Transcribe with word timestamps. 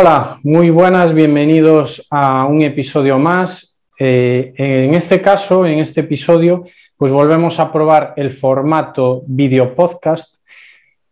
Hola, 0.00 0.38
muy 0.44 0.70
buenas, 0.70 1.12
bienvenidos 1.12 2.06
a 2.08 2.46
un 2.46 2.62
episodio 2.62 3.18
más. 3.18 3.82
Eh, 3.98 4.52
en 4.56 4.94
este 4.94 5.20
caso, 5.20 5.66
en 5.66 5.80
este 5.80 6.02
episodio, 6.02 6.64
pues 6.96 7.10
volvemos 7.10 7.58
a 7.58 7.72
probar 7.72 8.14
el 8.14 8.30
formato 8.30 9.24
video 9.26 9.74
podcast 9.74 10.36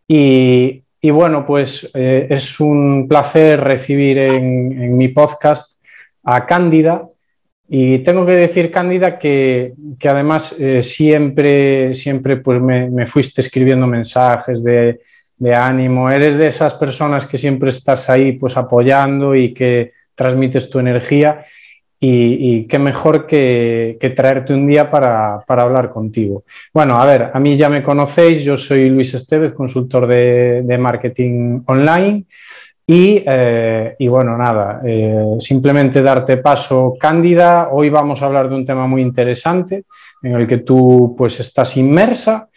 y, 0.07 0.83
bueno, 1.03 1.45
pues 1.45 1.91
eh, 1.95 2.27
es 2.29 2.61
un 2.61 3.07
placer 3.09 3.59
recibir 3.59 4.19
en, 4.19 4.95
mi 4.95 5.09
podcast 5.09 5.83
a 6.23 6.45
Cándida 6.45 7.09
y 7.67 7.99
tengo 7.99 8.25
que 8.25 8.37
decir, 8.37 8.71
Cándida, 8.71 9.19
que, 9.19 9.73
además 10.01 10.57
eh, 10.61 10.81
siempre, 10.81 11.93
siempre 11.93 12.37
pues 12.37 12.61
me 12.61 13.05
fuiste 13.05 13.41
escribiendo 13.41 13.85
mensajes 13.85 14.63
de 14.63 15.01
de 15.37 15.53
ánimo, 15.53 16.09
eres 16.09 16.37
de 16.37 16.47
esas 16.47 16.73
personas 16.73 17.27
que 17.27 17.37
siempre 17.37 17.69
estás 17.69 18.09
ahí 18.09 18.33
pues 18.33 18.57
apoyando 18.57 19.35
y 19.35 19.53
que 19.53 19.93
transmites 20.15 20.69
tu 20.69 20.79
energía. 20.79 21.43
Y, 21.99 22.65
qué 22.65 22.77
mejor 22.77 23.25
que, 23.25 23.97
traerte 24.15 24.53
un 24.53 24.67
día 24.67 24.91
para, 24.91 25.43
hablar 25.47 25.89
contigo. 25.89 26.43
Bueno, 26.71 26.95
a 26.95 27.05
ver, 27.05 27.31
a 27.33 27.39
mí 27.39 27.57
ya 27.57 27.69
me 27.69 27.81
conocéis, 27.81 28.43
yo 28.43 28.55
soy 28.55 28.89
Luis 28.89 29.15
Estevez, 29.15 29.53
consultor 29.53 30.05
de, 30.05 30.77
marketing 30.79 31.61
online. 31.65 32.25
Y, 32.85 33.23
eh, 33.25 33.95
bueno, 34.07 34.37
nada, 34.37 34.79
eh, 34.85 35.37
simplemente 35.39 36.03
darte 36.03 36.37
paso, 36.37 36.95
Cándida, 36.99 37.69
hoy 37.71 37.89
vamos 37.89 38.21
a 38.21 38.27
hablar 38.27 38.47
de 38.47 38.55
un 38.55 38.65
tema 38.65 38.85
muy 38.85 39.01
interesante 39.01 39.85
en 40.21 40.35
el 40.35 40.47
que 40.47 40.59
tú 40.59 41.15
pues 41.17 41.39
estás 41.39 41.77
inmersa 41.77 42.47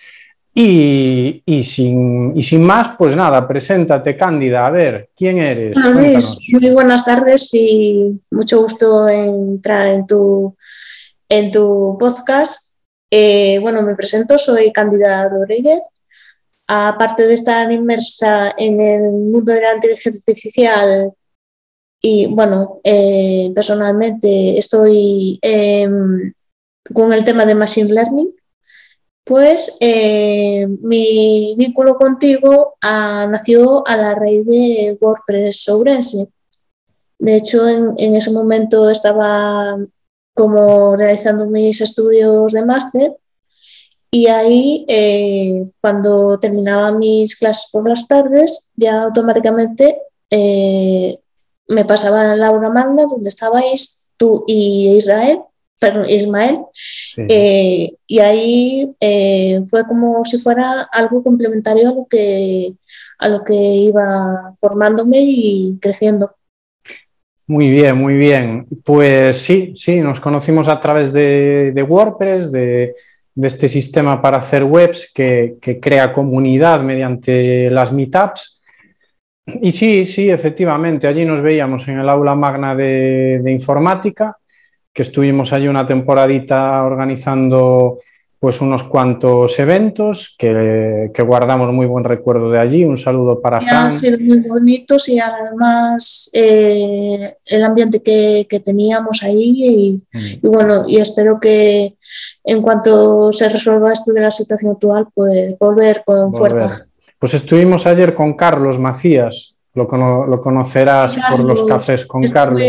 y, 0.52 1.62
sin, 1.64 2.42
sin, 2.42 2.62
más, 2.62 2.96
pues 2.98 3.14
nada, 3.14 3.46
preséntate, 3.46 4.16
Cándida. 4.16 4.66
A 4.66 4.70
ver, 4.70 5.10
¿quién 5.16 5.38
eres? 5.38 5.76
muy 5.78 6.70
buenas 6.70 7.04
tardes 7.04 7.50
y 7.54 8.20
mucho 8.30 8.60
gusto 8.60 9.08
entrar 9.08 9.86
en 9.86 10.06
tu, 10.06 10.56
en 11.28 11.50
tu 11.50 11.96
podcast. 11.98 12.74
Eh, 13.10 13.58
bueno, 13.60 13.82
me 13.82 13.94
presento, 13.94 14.38
soy 14.38 14.72
Cándida 14.72 15.28
Rodríguez. 15.28 15.80
Aparte 16.66 17.26
de 17.26 17.34
estar 17.34 17.70
inmersa 17.70 18.52
en 18.56 18.80
el 18.80 19.02
mundo 19.02 19.52
de 19.52 19.60
la 19.60 19.74
inteligencia 19.74 20.18
artificial 20.18 21.12
y, 22.02 22.26
bueno, 22.26 22.80
eh, 22.82 23.52
personalmente 23.54 24.58
estoy 24.58 25.38
em, 25.42 26.32
con 26.92 27.12
el 27.12 27.24
tema 27.24 27.44
de 27.44 27.54
Machine 27.54 27.92
Learning 27.92 28.32
pues 29.30 29.76
eh, 29.78 30.66
mi 30.82 31.54
vínculo 31.56 31.94
contigo 31.94 32.74
ah, 32.82 33.28
nació 33.30 33.86
a 33.86 33.96
la 33.96 34.16
raíz 34.16 34.44
de 34.44 34.98
WordPress 35.00 35.68
Ourense. 35.68 36.26
De 37.16 37.36
hecho, 37.36 37.68
en, 37.68 38.16
ese 38.16 38.32
momento 38.32 38.90
estaba 38.90 39.78
como 40.34 40.96
realizando 40.96 41.46
mis 41.46 41.80
estudios 41.80 42.52
de 42.52 42.64
máster 42.64 43.16
y 44.10 44.26
ahí, 44.26 44.84
eh, 44.88 45.64
cuando 45.80 46.40
terminaba 46.40 46.90
mis 46.90 47.36
clases 47.36 47.70
por 47.70 47.88
las 47.88 48.08
tardes, 48.08 48.68
ya 48.74 49.02
automáticamente 49.02 50.02
eh, 50.28 51.20
me 51.68 51.84
pasaba 51.84 52.32
a 52.32 52.36
la 52.36 52.48
aula 52.48 52.70
magna 52.70 53.04
donde 53.08 53.28
estabais 53.28 54.10
tú 54.16 54.42
y 54.48 54.96
Israel 54.96 55.38
perdón, 55.80 56.04
Ismael, 56.08 56.58
eh, 57.16 57.90
y 58.06 58.18
ahí 58.18 58.94
eh, 59.00 59.62
fue 59.66 59.84
como 59.84 60.24
si 60.26 60.38
fuera 60.38 60.82
algo 60.92 61.22
complementario 61.22 61.88
a 61.88 61.94
lo 61.94 62.06
que, 62.08 62.74
a 63.18 63.28
lo 63.28 63.42
que 63.42 63.54
iba 63.54 64.54
formándome 64.60 65.16
y 65.20 65.78
creciendo. 65.80 66.36
Muy 67.46 67.70
bien, 67.70 67.96
muy 67.96 68.16
bien. 68.16 68.66
Pues 68.84 69.38
sí, 69.38 69.72
sí, 69.74 70.00
nos 70.00 70.20
conocimos 70.20 70.68
a 70.68 70.80
través 70.80 71.12
de, 71.12 71.84
WordPress, 71.88 72.52
de, 72.52 72.94
este 73.42 73.66
sistema 73.66 74.20
para 74.20 74.36
hacer 74.36 74.62
webs 74.62 75.10
que, 75.12 75.56
crea 75.80 76.12
comunidad 76.12 76.82
mediante 76.82 77.70
las 77.70 77.90
meetups. 77.90 78.62
Y 79.62 79.72
sí, 79.72 80.04
sí, 80.04 80.30
efectivamente, 80.30 81.08
allí 81.08 81.24
nos 81.24 81.40
veíamos 81.40 81.88
en 81.88 81.98
el 81.98 82.08
aula 82.08 82.36
magna 82.36 82.76
de 82.76 83.50
informática 83.50 84.36
que 84.92 85.02
estuvimos 85.02 85.52
allí 85.52 85.68
una 85.68 85.86
temporadita 85.86 86.82
organizando 86.82 87.98
pues 88.40 88.62
unos 88.62 88.84
cuantos 88.84 89.58
eventos 89.58 90.34
que, 90.38 91.12
guardamos 91.26 91.74
muy 91.74 91.84
buen 91.84 92.04
recuerdo 92.04 92.50
de 92.50 92.58
allí. 92.58 92.84
Un 92.84 92.96
saludo 92.96 93.38
para 93.38 93.60
Fran. 93.60 93.86
Han 93.86 93.92
sido 93.92 94.18
muy 94.18 94.38
bonitos 94.38 95.10
y 95.10 95.20
además 95.20 96.30
eh, 96.32 97.26
el 97.44 97.64
ambiente 97.64 98.02
que, 98.02 98.62
teníamos 98.64 99.22
ahí 99.22 99.98
mm. 100.10 100.18
y, 100.18 100.48
bueno, 100.48 100.84
y 100.88 100.96
espero 100.96 101.38
que 101.38 101.96
en 102.42 102.62
cuanto 102.62 103.30
se 103.30 103.50
resuelva 103.50 103.92
esto 103.92 104.14
de 104.14 104.22
la 104.22 104.30
situación 104.30 104.72
actual, 104.72 105.08
pues 105.14 105.58
volver 105.58 106.02
con 106.06 106.32
fuerza. 106.32 106.86
Pues 107.18 107.34
estuvimos 107.34 107.86
ayer 107.86 108.14
con 108.14 108.32
Carlos 108.32 108.78
Macías, 108.78 109.54
lo, 109.74 109.86
conocerás 109.86 111.14
por 111.30 111.40
los 111.40 111.64
cafés 111.64 112.06
con 112.06 112.22
Carlos 112.22 112.62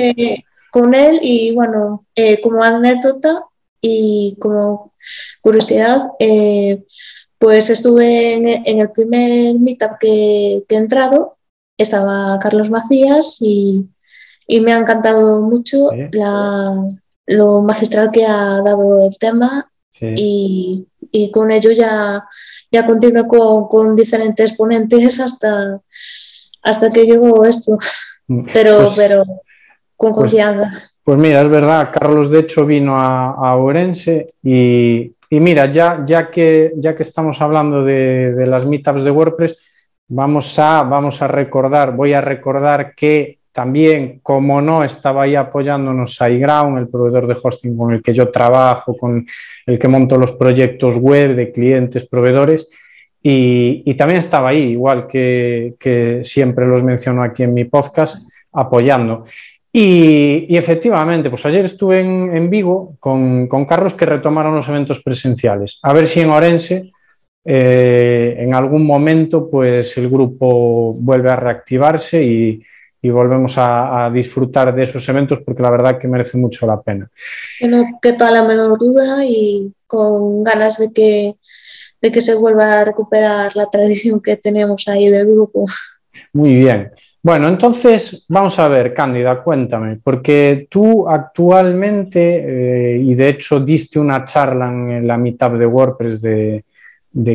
con 0.72 0.96
él 0.96 1.20
y 1.22 1.54
bueno, 1.54 2.06
eh, 2.16 2.42
como 2.42 2.64
anécdota 2.64 3.44
y 3.82 4.38
como 4.40 4.94
curiosidad, 5.42 6.10
eh, 6.20 6.84
pues 7.38 7.70
estuve 7.70 8.34
en, 8.34 8.80
el 8.80 8.92
primer 8.92 9.60
meetup 9.60 9.98
que, 10.00 10.64
he 10.68 10.76
entrado, 10.76 11.38
estaba 11.78 12.40
Carlos 12.40 12.70
Macías 12.70 13.38
y, 13.42 13.86
me 14.62 14.74
ha 14.74 14.80
encantado 14.80 15.48
mucho 15.48 15.90
lo 17.26 17.62
magistral 17.62 18.12
que 18.12 18.26
ha 18.26 18.60
dado 18.62 19.06
el 19.08 19.18
tema 19.18 19.72
y, 20.00 20.86
con 21.32 21.52
ello 21.52 21.72
ya, 21.72 22.24
ya 22.72 22.86
continué 22.86 23.26
con, 23.28 23.96
diferentes 23.96 24.54
ponentes 24.54 25.20
hasta, 25.20 25.82
hasta 26.62 26.90
que 26.90 27.06
llegó 27.06 27.46
esto. 27.46 27.78
Mm, 28.28 28.46
pero, 28.54 28.84
pues 28.84 28.96
pero 28.96 29.24
con 30.02 30.14
pues, 30.14 30.32
confianza. 30.32 30.92
Pues, 31.04 31.20
mira, 31.20 31.42
es 31.42 31.50
verdad, 31.50 31.92
Carlos 31.94 32.32
de 32.32 32.40
hecho 32.40 32.66
vino 32.66 32.98
a, 32.98 33.56
Orense 33.56 34.26
y, 34.42 35.14
mira, 35.30 35.72
ya, 35.72 36.04
ya, 36.04 36.32
que, 36.32 36.72
ya 36.76 36.96
que 36.96 37.04
estamos 37.04 37.40
hablando 37.40 37.84
de, 37.84 38.46
las 38.48 38.66
meetups 38.66 39.04
de 39.04 39.12
WordPress, 39.12 39.62
vamos 40.08 40.58
a, 40.58 40.82
vamos 40.82 41.22
a 41.22 41.28
recordar, 41.28 41.96
voy 41.96 42.14
a 42.14 42.22
recordar 42.22 42.96
que 42.96 43.38
también, 43.52 44.22
como 44.24 44.60
no, 44.60 44.84
estaba 44.84 45.24
ahí 45.24 45.36
apoyándonos 45.36 46.16
SiteGround, 46.16 46.80
el 46.80 46.88
proveedor 46.88 47.28
de 47.28 47.38
hosting 47.42 47.78
con 47.78 47.94
el 47.94 48.02
que 48.02 48.14
yo 48.14 48.32
trabajo, 48.32 48.98
con 48.98 49.28
el 49.68 49.78
que 49.78 49.88
monto 49.88 50.18
los 50.18 50.32
proyectos 50.32 50.98
web 50.98 51.36
de 51.36 51.52
clientes, 51.52 52.08
proveedores, 52.08 52.68
y, 53.22 53.94
también 53.94 54.18
estaba 54.18 54.50
ahí, 54.50 54.72
igual 54.72 55.06
que, 55.06 55.76
que, 55.80 56.22
siempre 56.24 56.66
los 56.66 56.82
menciono 56.82 57.22
aquí 57.22 57.44
en 57.44 57.54
mi 57.54 57.66
podcast, 57.66 58.28
apoyando. 58.52 59.26
Y, 59.74 60.56
efectivamente, 60.58 61.30
pues 61.30 61.46
ayer 61.46 61.64
estuve 61.64 62.02
en, 62.02 62.50
Vigo 62.50 62.98
con, 63.00 63.48
Carlos 63.66 63.94
que 63.94 64.06
retomaron 64.06 64.56
los 64.56 64.68
eventos 64.68 65.02
presenciales. 65.02 65.80
A 65.84 65.94
ver 65.94 66.08
si 66.08 66.20
en 66.20 66.30
Orense 66.30 66.92
eh, 67.44 68.36
en 68.38 68.54
algún 68.54 68.86
momento 68.86 69.50
pues 69.50 69.98
el 69.98 70.10
grupo 70.10 70.94
vuelve 70.94 71.32
a 71.32 71.36
reactivarse 71.36 72.24
y, 72.24 72.64
volvemos 73.04 73.56
a, 73.58 74.12
disfrutar 74.14 74.76
de 74.76 74.84
esos 74.84 75.08
eventos 75.10 75.40
porque 75.44 75.64
la 75.64 75.72
verdad 75.72 75.98
que 75.98 76.08
merece 76.08 76.38
mucho 76.38 76.68
la 76.68 76.80
pena. 76.82 77.10
Que 77.58 77.68
no 77.68 77.84
quepa 78.02 78.30
la 78.30 78.44
menor 78.44 78.78
duda 78.78 79.26
y 79.26 79.74
con 79.88 80.44
ganas 80.44 80.78
de 80.78 80.92
que, 80.94 81.36
de 82.00 82.12
que 82.12 82.22
se 82.22 82.36
vuelva 82.36 82.82
a 82.82 82.86
recuperar 82.86 83.56
la 83.56 83.68
tradición 83.68 84.20
que 84.20 84.38
tenemos 84.38 84.88
ahí 84.88 85.08
del 85.08 85.28
grupo. 85.28 85.66
Muy 86.34 86.54
bien. 86.56 86.92
Bueno, 87.24 87.48
entonces 87.50 88.26
vamos 88.30 88.58
a 88.58 88.68
ver, 88.68 88.96
Cándida, 88.96 89.44
cuéntame, 89.44 90.00
porque 90.04 90.66
tú 90.68 91.08
actualmente, 91.08 92.96
eh, 92.96 92.98
y 92.98 93.14
de 93.14 93.30
hecho 93.30 93.60
diste 93.60 94.00
una 94.00 94.26
charla 94.26 94.68
en 94.70 95.06
la 95.06 95.18
mitad 95.18 95.52
de 95.52 95.68
WordPress 95.68 96.20
de, 96.20 96.64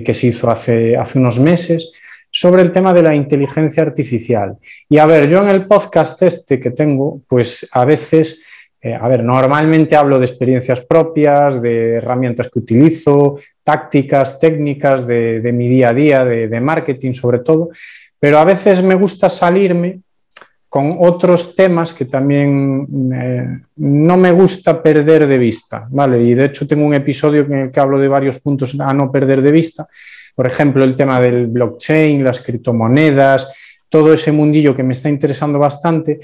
que 0.04 0.12
se 0.12 0.26
hizo 0.26 0.50
hace, 0.50 0.98
unos 1.14 1.38
meses, 1.38 1.92
sobre 2.28 2.62
el 2.62 2.72
tema 2.72 2.92
de 2.92 3.02
la 3.02 3.14
inteligencia 3.14 3.84
artificial. 3.84 4.56
Y 4.88 4.98
a 4.98 5.06
ver, 5.06 5.28
yo 5.28 5.40
en 5.40 5.50
el 5.50 5.66
podcast 5.66 6.20
este 6.22 6.58
que 6.58 6.72
tengo, 6.72 7.20
pues 7.28 7.68
a 7.70 7.84
veces, 7.84 8.42
eh, 8.80 8.92
a 8.92 9.06
ver, 9.06 9.22
normalmente 9.22 9.94
hablo 9.94 10.18
de 10.18 10.26
experiencias 10.26 10.80
propias, 10.80 11.62
de 11.62 11.94
herramientas 11.94 12.50
que 12.52 12.58
utilizo, 12.58 13.38
tácticas, 13.62 14.40
técnicas 14.40 15.06
de, 15.06 15.52
mi 15.54 15.68
día 15.68 15.90
a 15.90 15.92
día, 15.92 16.24
de 16.24 16.60
marketing 16.60 17.12
sobre 17.12 17.38
todo, 17.38 17.70
pero 18.18 18.38
a 18.38 18.44
veces 18.44 18.82
me 18.82 18.94
gusta 18.94 19.28
salirme 19.28 20.00
con 20.68 20.96
otros 21.00 21.54
temas 21.54 21.94
que 21.94 22.04
también 22.04 22.86
no 23.76 24.16
me 24.16 24.32
gusta 24.32 24.82
perder 24.82 25.26
de 25.26 25.38
vista, 25.38 25.86
¿vale? 25.90 26.22
Y 26.22 26.34
de 26.34 26.46
hecho 26.46 26.66
tengo 26.66 26.84
un 26.84 26.94
episodio 26.94 27.42
en 27.42 27.54
el 27.54 27.70
que 27.70 27.80
hablo 27.80 27.98
de 27.98 28.08
varios 28.08 28.40
puntos 28.40 28.78
a 28.78 28.92
no 28.92 29.10
perder 29.10 29.40
de 29.42 29.52
vista, 29.52 29.88
por 30.34 30.46
ejemplo, 30.46 30.84
el 30.84 30.94
tema 30.94 31.18
del 31.18 31.46
blockchain, 31.46 32.22
las 32.22 32.40
criptomonedas, 32.40 33.54
todo 33.88 34.12
ese 34.12 34.32
mundillo 34.32 34.76
que 34.76 34.82
me 34.82 34.92
está 34.92 35.08
interesando 35.08 35.58
bastante. 35.58 36.20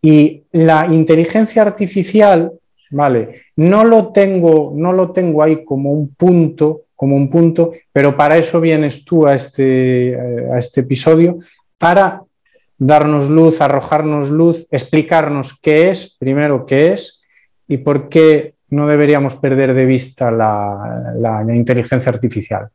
Y 0.00 0.44
la 0.52 0.86
inteligencia 0.86 1.62
artificial, 1.62 2.52
¿vale? 2.90 3.42
No 3.56 3.82
lo 3.82 4.12
tengo, 4.12 4.72
no 4.76 4.92
lo 4.92 5.10
tengo 5.10 5.42
ahí 5.42 5.64
como 5.64 5.90
un 5.90 6.14
punto, 6.14 6.82
como 6.96 7.16
un 7.16 7.28
punto, 7.28 7.72
pero 7.92 8.16
para 8.16 8.38
eso 8.38 8.60
vienes 8.60 9.04
tú 9.04 9.26
a 9.26 9.34
este, 9.34 10.10
eh, 10.10 10.50
a 10.52 10.58
este 10.58 10.82
episodio, 10.82 11.38
para 11.78 12.22
darnos 12.78 13.28
luz, 13.28 13.60
arrojarnos 13.60 14.30
luz, 14.30 14.66
explicarnos 14.70 15.58
qué 15.60 15.90
es, 15.90 16.16
primero 16.18 16.66
qué 16.66 16.92
es 16.92 17.22
y 17.68 17.78
por 17.78 18.08
qué 18.08 18.54
no 18.70 18.86
deberíamos 18.86 19.36
perder 19.36 19.74
de 19.74 19.84
vista 19.84 20.30
la, 20.30 21.44
inteligencia 21.54 22.10
artificial. 22.10 22.68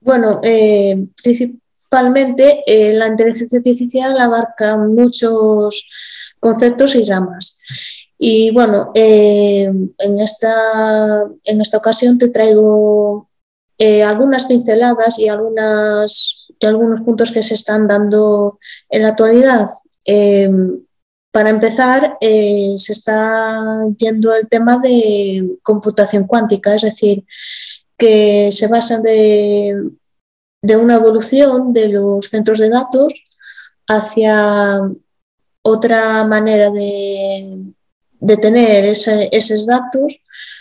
Bueno, 0.00 0.40
eh, 0.42 1.06
principalmente 1.22 2.62
eh, 2.66 2.94
la 2.94 3.08
inteligencia 3.08 3.58
artificial 3.58 4.18
abarca 4.18 4.76
muchos 4.76 5.88
conceptos 6.40 6.94
y 6.94 7.04
ramas. 7.04 7.60
Y 8.24 8.52
bueno, 8.52 8.92
eh, 8.94 9.64
en, 9.64 10.20
esta, 10.20 11.24
en 11.42 11.60
esta 11.60 11.78
ocasión 11.78 12.18
te 12.18 12.28
traigo 12.28 13.28
algunas 14.06 14.44
pinceladas 14.44 15.18
y 15.18 15.28
algunas 15.28 16.42
algunos 16.66 17.00
puntos 17.00 17.30
que 17.30 17.42
se 17.42 17.54
están 17.54 17.86
dando 17.86 18.58
en 18.88 19.02
la 19.02 19.08
actualidad. 19.08 19.68
Eh, 20.04 20.50
para 21.30 21.50
empezar, 21.50 22.18
eh, 22.20 22.74
se 22.78 22.92
está 22.92 23.86
yendo 23.96 24.34
el 24.34 24.48
tema 24.48 24.78
de 24.78 25.56
computación 25.62 26.26
cuántica, 26.26 26.74
es 26.74 26.82
decir, 26.82 27.24
que 27.96 28.50
se 28.52 28.68
basa 28.68 29.00
de, 29.00 29.74
una 30.76 30.96
evolución 30.96 31.72
de 31.72 31.88
los 31.88 32.26
centros 32.26 32.58
de 32.58 32.68
datos 32.68 33.14
hacia 33.88 34.80
otra 35.62 36.24
manera 36.24 36.70
de, 36.70 37.72
tener 38.40 38.84
esos 38.84 39.66
datos 39.66 40.16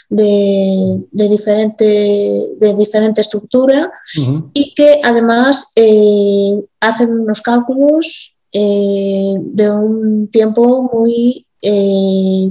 de, 0.09 1.07
diferente, 1.11 1.85
de 2.57 2.73
diferente 2.75 3.21
estructura 3.21 3.91
y 4.53 4.73
que 4.75 4.99
además 5.03 5.71
eh, 5.75 6.61
hacen 6.81 7.09
unos 7.11 7.41
cálculos 7.41 8.35
eh, 8.51 9.35
de 9.37 9.71
un 9.71 10.27
tiempo 10.29 10.89
muy 10.93 11.45
eh, 11.61 12.49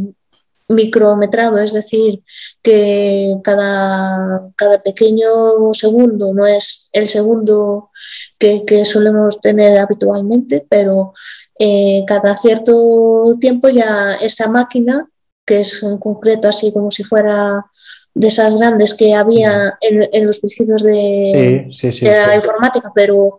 micrometrado, 0.69 1.59
es 1.59 1.73
decir, 1.73 2.23
que 2.63 3.35
cada, 3.43 4.51
cada, 4.57 4.83
pequeño 4.83 5.75
segundo 5.75 6.33
no 6.33 6.47
es 6.47 6.89
el 6.93 7.09
segundo 7.09 7.91
que, 8.39 8.65
que 8.65 8.85
solemos 8.85 9.41
tener 9.41 9.77
habitualmente, 9.79 10.65
pero 10.69 11.13
cada 12.07 12.37
cierto 12.37 13.37
tiempo 13.39 13.69
ya 13.69 14.15
esa 14.15 14.49
máquina 14.49 15.11
que 15.45 15.61
es 15.61 15.83
en 15.83 15.99
concreto 15.99 16.49
así 16.49 16.73
como 16.73 16.91
si 16.91 17.03
fuera 17.03 17.67
de 18.15 18.29
esas 18.29 18.57
grandes 18.57 18.95
que 18.95 19.15
había 19.15 19.77
en, 19.81 20.27
los 20.27 20.39
principios 20.39 20.83
de, 20.83 21.69
la 22.03 22.37
informática, 22.37 22.93
pero 22.95 23.37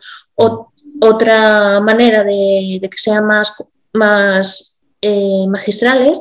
otra 1.02 1.80
manera 1.82 2.24
de, 2.24 2.80
que 2.82 2.98
sean 2.98 3.26
más, 3.26 3.64
más 3.94 4.82
eh, 5.02 5.46
magistrales. 5.48 6.20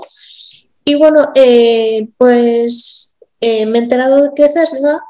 Y 0.84 0.94
bueno, 0.96 1.30
eh, 1.34 2.08
pues 2.16 3.16
eh, 3.40 3.66
me 3.66 3.78
he 3.78 3.82
enterado 3.82 4.22
de 4.22 4.30
que 4.34 4.48
Cesga, 4.48 5.02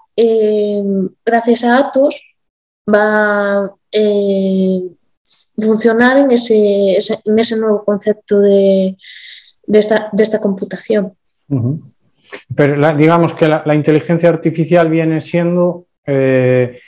gracias 1.25 1.65
a 1.65 1.79
Atos, 1.79 2.23
va 2.93 3.65
a 3.65 3.71
funcionar 5.57 6.19
en 6.19 6.31
ese, 6.31 6.99
en 7.25 7.39
ese 7.39 7.57
nuevo 7.59 7.85
concepto 7.85 8.41
de, 8.41 8.97
de 9.67 9.79
esta, 9.79 10.41
computación. 10.41 11.13
Pero 12.55 12.97
digamos 12.97 13.35
que 13.35 13.49
la, 13.49 13.75
inteligencia 13.75 14.29
artificial 14.29 14.89
viene 14.89 15.21
siendo... 15.21 15.87
Eh, 16.07 16.79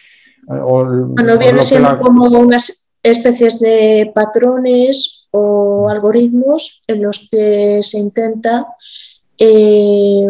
bueno, 0.47 1.39
viene 1.39 1.63
siendo 1.63 1.99
como 1.99 2.27
unas 2.27 2.91
especies 3.03 3.61
de 3.61 4.11
patrones 4.15 5.29
o 5.31 5.89
algoritmos 5.89 6.83
en 6.87 7.03
los 7.03 7.29
que 7.31 7.81
se 7.83 7.99
intenta 7.99 8.67
eh, 9.39 10.27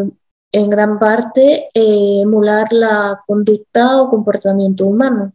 en 0.53 0.71
gran 0.71 0.99
parte 0.99 1.69
eh, 1.75 2.21
emular 2.23 2.69
la 2.73 3.21
conducta 3.27 4.03
o 4.03 4.11
comportamiento 4.11 4.87
humano. 4.87 5.33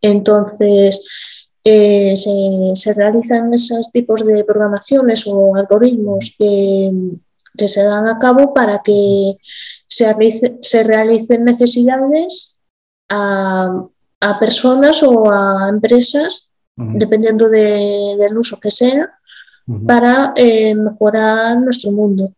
Entonces, 0.00 1.06
eh, 1.64 2.14
se, 2.16 2.94
realizan 2.94 3.52
esos 3.52 3.90
tipos 3.92 4.24
de 4.24 4.44
programaciones 4.44 5.26
o 5.26 5.54
algoritmos 5.56 6.34
que, 6.38 6.90
se 7.66 7.82
dan 7.82 8.08
a 8.08 8.18
cabo 8.18 8.54
para 8.54 8.80
que 8.82 9.36
se, 9.86 10.06
se 10.62 10.82
realicen 10.82 11.44
necesidades 11.44 12.58
a, 13.10 13.86
personas 14.38 15.02
o 15.02 15.30
a 15.30 15.68
empresas, 15.68 16.48
dependiendo 16.76 17.48
del 17.48 18.38
uso 18.38 18.58
que 18.58 18.70
sea, 18.70 19.10
para 19.86 20.32
eh, 20.36 20.74
mejorar 20.74 21.60
nuestro 21.60 21.92
mundo. 21.92 22.32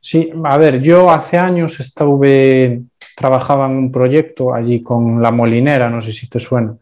Sí, 0.00 0.30
a 0.44 0.58
ver, 0.58 0.80
yo 0.80 1.10
hace 1.10 1.38
años 1.38 1.78
estuve, 1.78 2.82
trabajaba 3.16 3.66
en 3.66 3.72
un 3.72 3.92
proyecto 3.92 4.54
allí 4.54 4.82
con 4.82 5.22
La 5.22 5.30
Molinera, 5.30 5.88
no 5.90 6.00
sé 6.00 6.12
si 6.12 6.28
te 6.28 6.40
suena 6.40 6.74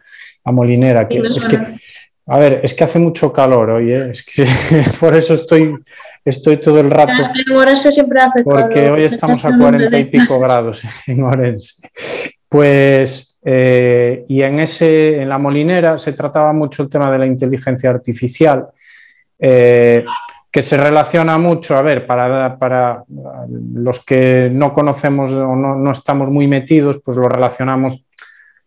a 0.45 0.53
Molinera. 0.53 1.07
Que, 1.09 1.19
es 1.19 1.45
que, 1.45 1.59
a 2.27 2.39
ver, 2.39 2.61
es 2.63 2.75
que 2.75 2.85
hace 2.85 2.99
mucho 2.99 3.33
calor 3.33 3.71
hoy, 3.71 3.93
¿eh? 3.93 4.11
es 4.11 4.23
que, 4.25 4.47
por 5.01 5.15
eso 5.17 5.35
estoy, 5.35 5.75
estoy 6.25 6.59
todo 6.59 6.81
el 6.81 6.91
rato. 6.91 7.13
en 7.13 7.57
Orense 7.57 7.93
siempre 7.93 8.21
hace 8.21 8.43
Porque 8.43 8.91
hoy 8.91 9.05
estamos 9.05 9.45
a 9.45 9.57
cuarenta 9.57 9.99
y 9.99 10.05
pico 10.05 10.39
grados 10.39 10.83
en 11.07 11.23
Orense. 11.23 11.83
Pues, 12.49 13.39
eh, 13.45 14.25
y 14.29 14.43
en, 14.43 14.61
ese, 14.61 15.23
en 15.23 15.29
la 15.29 15.39
Molinera 15.39 15.99
se 15.99 16.13
trataba 16.13 16.53
mucho 16.53 16.83
el 16.83 16.91
tema 16.91 17.11
de 17.11 17.19
la 17.19 17.27
inteligencia 17.27 17.91
artificial. 17.91 18.67
Eh, 19.39 20.05
que 20.51 20.63
se 20.63 20.77
relaciona 20.77 21.39
mucho, 21.39 21.77
a 21.77 21.83
ver, 21.83 22.07
para, 22.07 22.59
para 22.59 23.05
los 23.75 24.05
que 24.05 24.51
no 24.51 24.73
conocemos 24.73 25.33
o 25.33 25.55
no, 25.55 25.77
no, 25.77 25.93
estamos 25.93 26.29
muy 26.29 26.49
metidos, 26.49 27.01
pues 27.05 27.17
lo 27.17 27.29
relacionamos 27.29 28.05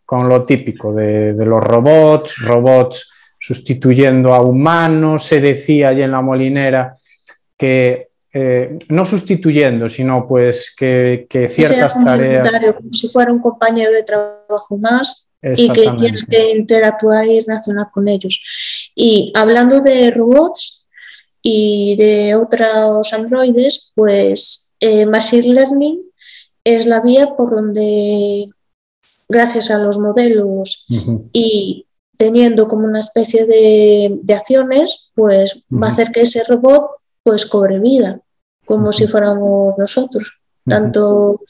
con 0.06 0.28
lo 0.28 0.44
típico 0.44 0.94
de, 0.94 1.34
los 1.34 1.62
robots, 1.62 2.38
robots 2.38 3.10
sustituyendo 3.38 4.32
a 4.32 4.40
humanos, 4.40 5.24
se 5.24 5.40
decía 5.40 5.88
allí 5.88 6.02
en 6.02 6.12
la 6.12 6.22
molinera 6.22 6.96
que 7.56 8.08
eh, 8.32 8.78
no 8.88 9.04
sustituyendo, 9.04 9.88
sino 9.90 10.26
pues 10.26 10.74
que, 10.74 11.26
ciertas 11.50 12.02
tareas... 12.02 12.48
Como 12.76 12.92
si 12.92 13.08
fuera 13.08 13.30
un 13.30 13.40
compañero 13.40 13.92
de 13.92 14.02
trabajo 14.02 14.78
más 14.78 15.28
y 15.42 15.68
que 15.68 15.90
tienes 15.98 16.24
que 16.24 16.52
interactuar 16.52 17.26
y 17.26 17.42
relacionar 17.42 17.88
con 17.92 18.08
ellos. 18.08 18.90
Y 18.94 19.30
hablando 19.34 19.82
de 19.82 20.10
robots 20.10 20.83
y 21.46 21.94
de 21.96 22.34
otros 22.34 23.12
androides, 23.12 23.92
pues 23.94 24.72
eh, 24.80 25.04
Machine 25.04 25.54
Learning 25.54 26.02
es 26.64 26.86
la 26.86 27.00
vía 27.00 27.36
por 27.36 27.50
donde 27.50 28.48
gracias 29.28 29.70
a 29.70 29.78
los 29.78 29.98
modelos 29.98 30.86
y 31.32 31.86
teniendo 32.16 32.66
como 32.66 32.86
una 32.86 33.00
especie 33.00 33.44
de, 33.44 34.34
acciones, 34.34 35.10
pues 35.14 35.60
va 35.70 35.88
a 35.88 35.90
hacer 35.90 36.10
que 36.12 36.22
ese 36.22 36.42
robot 36.44 36.92
pues 37.22 37.44
cobre 37.44 37.78
vida, 37.78 38.20
como 38.64 38.92
si 38.92 39.06
fuéramos 39.06 39.74
nosotros, 39.76 40.32
tanto, 40.66 41.40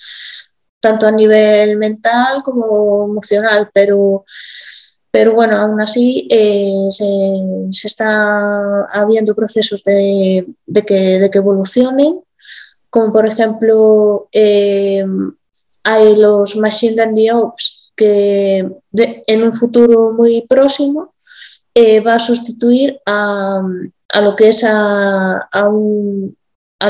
tanto 0.80 1.06
a 1.06 1.12
nivel 1.12 1.76
mental 1.76 2.42
como 2.42 3.04
emocional, 3.04 3.70
pero, 3.72 4.24
pero 5.14 5.32
bueno, 5.32 5.56
aún 5.56 5.80
así 5.80 6.26
eh, 6.28 6.88
se, 6.90 7.86
está 7.86 8.84
habiendo 8.86 9.32
procesos 9.32 9.84
de, 9.84 10.44
que, 10.84 11.20
de 11.20 11.30
que 11.30 11.38
evolucionen, 11.38 12.20
como 12.90 13.12
por 13.12 13.24
ejemplo 13.24 14.28
eh, 14.32 15.04
hay 15.84 16.16
los 16.16 16.56
Machine 16.56 16.96
Learning 16.96 17.30
Ops 17.30 17.92
que 17.94 18.68
en 18.92 19.44
un 19.44 19.52
futuro 19.52 20.14
muy 20.14 20.44
próximo 20.48 21.14
eh, 21.76 22.00
va 22.00 22.14
a 22.14 22.18
sustituir 22.18 22.98
a, 23.06 23.62
lo 24.20 24.34
que 24.34 24.48
es 24.48 24.64
a, 24.66 25.48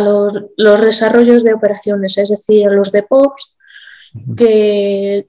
los, 0.00 0.80
desarrollos 0.80 1.44
de 1.44 1.52
operaciones, 1.52 2.16
es 2.16 2.30
decir, 2.30 2.66
a 2.66 2.72
los 2.72 2.90
de 2.90 3.02
POPs, 3.02 3.54
que, 4.34 5.28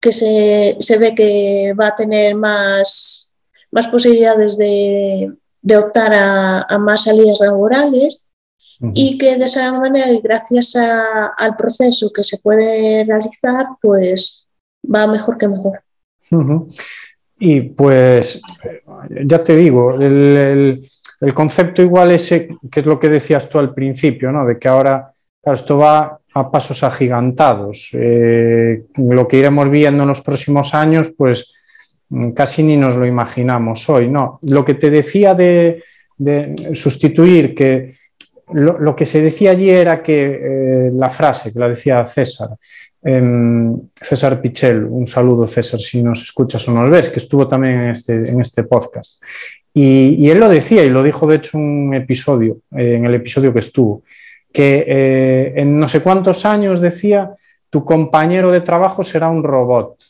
que 0.00 0.12
se, 0.12 0.98
ve 0.98 1.14
que 1.14 1.74
va 1.80 1.88
a 1.88 1.96
tener 1.96 2.34
más, 2.34 3.34
más 3.70 3.88
posibilidades 3.88 4.56
de, 4.56 5.32
optar 5.76 6.12
a, 6.14 6.78
más 6.78 7.04
salidas 7.04 7.40
laborales 7.40 8.22
y 8.94 9.16
que 9.18 9.36
de 9.36 9.46
esa 9.46 9.78
manera 9.80 10.10
y 10.12 10.20
gracias 10.20 10.76
al 10.76 11.56
proceso 11.56 12.12
que 12.12 12.22
se 12.22 12.38
puede 12.38 13.02
realizar, 13.04 13.66
pues 13.80 14.46
va 14.84 15.06
mejor 15.06 15.38
que 15.38 15.48
mejor. 15.48 15.80
Y 17.38 17.60
pues, 17.60 18.40
ya 19.24 19.42
te 19.42 19.56
digo, 19.56 19.94
el, 19.94 20.88
concepto 21.34 21.82
igual 21.82 22.12
ese, 22.12 22.48
que 22.70 22.80
es 22.80 22.86
lo 22.86 23.00
que 23.00 23.08
decías 23.08 23.48
tú 23.48 23.58
al 23.58 23.74
principio, 23.74 24.30
¿no? 24.30 24.44
De 24.46 24.58
que 24.58 24.68
ahora 24.68 25.12
esto 25.42 25.78
va 25.78 26.20
a 26.36 26.50
pasos 26.50 26.84
agigantados. 26.84 27.90
Eh, 27.94 28.82
lo 28.96 29.26
que 29.26 29.38
iremos 29.38 29.70
viendo 29.70 30.02
en 30.02 30.08
los 30.10 30.20
próximos 30.20 30.74
años, 30.74 31.12
pues 31.16 31.54
casi 32.34 32.62
ni 32.62 32.76
nos 32.76 32.94
lo 32.94 33.06
imaginamos 33.06 33.88
hoy, 33.88 34.08
¿no? 34.08 34.38
Lo 34.42 34.62
que 34.62 34.74
te 34.74 34.90
decía 34.90 35.34
de, 35.34 35.82
sustituir, 36.74 37.54
que 37.54 37.94
lo, 38.52 38.94
que 38.94 39.06
se 39.06 39.22
decía 39.22 39.52
allí 39.52 39.70
era 39.70 40.02
que 40.02 40.18
eh, 40.42 40.90
la 40.92 41.08
frase 41.08 41.52
que 41.52 41.58
la 41.58 41.70
decía 41.70 42.04
César, 42.04 42.50
em, 43.02 43.74
César 43.94 44.40
Pichel, 44.40 44.84
un 44.84 45.06
saludo 45.06 45.46
César 45.46 45.80
si 45.80 46.02
nos 46.02 46.22
escuchas 46.22 46.68
o 46.68 46.72
nos 46.72 46.90
ves, 46.90 47.08
que 47.08 47.18
estuvo 47.18 47.48
también 47.48 47.80
en 47.80 47.90
este, 47.90 48.12
en 48.12 48.40
este 48.42 48.62
podcast. 48.64 49.22
Y, 49.72 50.28
él 50.30 50.38
lo 50.38 50.48
decía, 50.48 50.84
y 50.84 50.90
lo 50.90 51.02
dijo 51.02 51.26
de 51.26 51.36
hecho 51.36 51.58
un 51.58 51.94
episodio, 51.94 52.58
eh, 52.76 52.94
en 52.96 53.06
el 53.06 53.14
episodio 53.14 53.52
que 53.52 53.60
estuvo, 53.60 54.02
que 54.56 54.86
eh, 54.88 55.52
en 55.54 55.78
no 55.78 55.86
sé 55.86 56.00
cuántos 56.00 56.46
años 56.46 56.80
decía, 56.80 57.34
tu 57.68 57.84
compañero 57.84 58.50
de 58.50 58.62
trabajo 58.62 59.04
será 59.04 59.28
un 59.28 59.44
robot. 59.44 60.02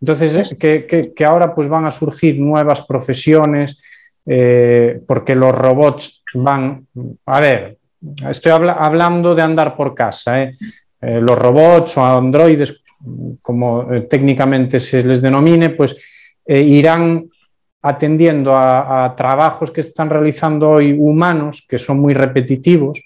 Entonces, 0.00 0.54
que, 0.56 1.12
ahora 1.26 1.52
pues 1.52 1.68
van 1.68 1.86
a 1.86 1.90
surgir 1.90 2.38
nuevas 2.38 2.82
profesiones, 2.82 3.82
eh, 4.24 5.00
porque 5.08 5.34
los 5.34 5.52
robots 5.52 6.22
van, 6.34 6.86
a 7.26 7.40
ver, 7.40 7.78
estoy 8.30 8.52
hablando 8.52 9.34
de 9.34 9.42
andar 9.42 9.76
por 9.76 9.92
casa, 9.92 10.44
¿eh? 10.44 10.54
los 11.00 11.36
robots 11.36 11.96
o 11.96 12.04
androides, 12.04 12.80
como 13.42 13.88
técnicamente 14.08 14.78
se 14.78 15.02
les 15.02 15.20
denomine, 15.20 15.70
pues 15.70 15.96
irán 16.46 17.28
atendiendo 17.84 18.56
a, 18.56 19.14
trabajos 19.14 19.70
que 19.70 19.82
están 19.82 20.08
realizando 20.08 20.70
hoy 20.70 20.96
humanos, 20.98 21.66
que 21.68 21.76
son 21.76 22.00
muy 22.00 22.14
repetitivos, 22.14 22.98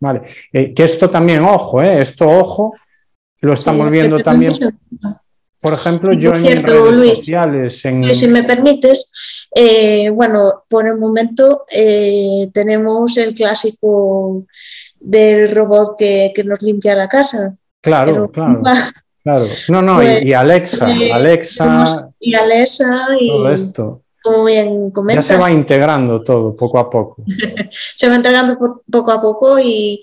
¿vale? 0.00 0.22
Eh, 0.50 0.72
que 0.72 0.84
esto 0.84 1.10
también, 1.10 1.44
ojo, 1.44 1.82
¿eh? 1.82 2.00
esto, 2.00 2.26
ojo, 2.26 2.74
lo 3.40 3.52
estamos 3.52 3.90
viendo 3.90 4.18
también, 4.18 4.54
por 5.60 5.74
ejemplo, 5.74 6.14
yo 6.14 6.32
en 6.34 6.62
redes 6.62 7.16
sociales... 7.16 7.82
Si 8.14 8.28
me 8.28 8.44
permites, 8.44 9.12
eh, 9.54 10.08
bueno, 10.08 10.64
por 10.70 10.86
el 10.86 10.96
momento 10.96 11.66
tenemos 12.52 13.18
el 13.18 13.34
clásico 13.34 14.46
del 15.00 15.54
robot 15.54 15.96
que, 15.98 16.42
nos 16.46 16.62
limpia 16.62 16.94
la 16.94 17.08
casa. 17.08 17.54
Claro, 17.82 18.30
claro. 18.30 18.62
Claro, 19.24 19.46
no, 19.70 19.80
no, 19.80 20.02
y, 20.02 20.20
pues, 20.20 20.34
Alexa, 20.34 20.86
Alexa. 21.14 22.10
Y 22.20 22.34
Alexa 22.34 23.06
y 23.18 23.28
todo 23.28 23.50
esto 23.50 24.03
como 24.24 24.44
bien 24.44 24.90
comentas. 24.90 25.28
Ya 25.28 25.34
se 25.34 25.40
va 25.40 25.50
integrando 25.52 26.22
todo 26.22 26.56
poco 26.56 26.78
a 26.78 26.88
poco. 26.88 27.22
se 27.94 28.08
va 28.08 28.16
integrando 28.16 28.56
poco 28.90 29.12
a 29.12 29.20
poco 29.20 29.58
y, 29.58 30.02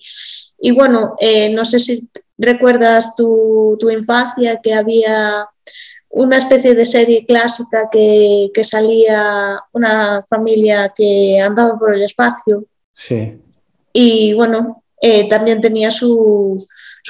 bueno, 0.75 1.15
eh, 1.19 1.51
no 1.55 1.65
sé 1.65 1.79
si 1.79 2.07
recuerdas 2.37 3.15
tu, 3.15 3.79
infancia 3.91 4.59
que 4.61 4.75
había 4.75 5.47
una 6.09 6.37
especie 6.37 6.75
de 6.75 6.85
serie 6.85 7.25
clásica 7.25 7.89
que, 7.91 8.51
salía 8.61 9.59
una 9.73 10.23
familia 10.29 10.93
que 10.95 11.41
andaba 11.41 11.79
por 11.79 11.95
el 11.95 12.03
espacio. 12.03 12.65
Sí. 12.93 13.39
Y 13.91 14.33
bueno, 14.33 14.83
eh, 15.01 15.27
también 15.27 15.61
tenía 15.61 15.89
su, 15.89 16.67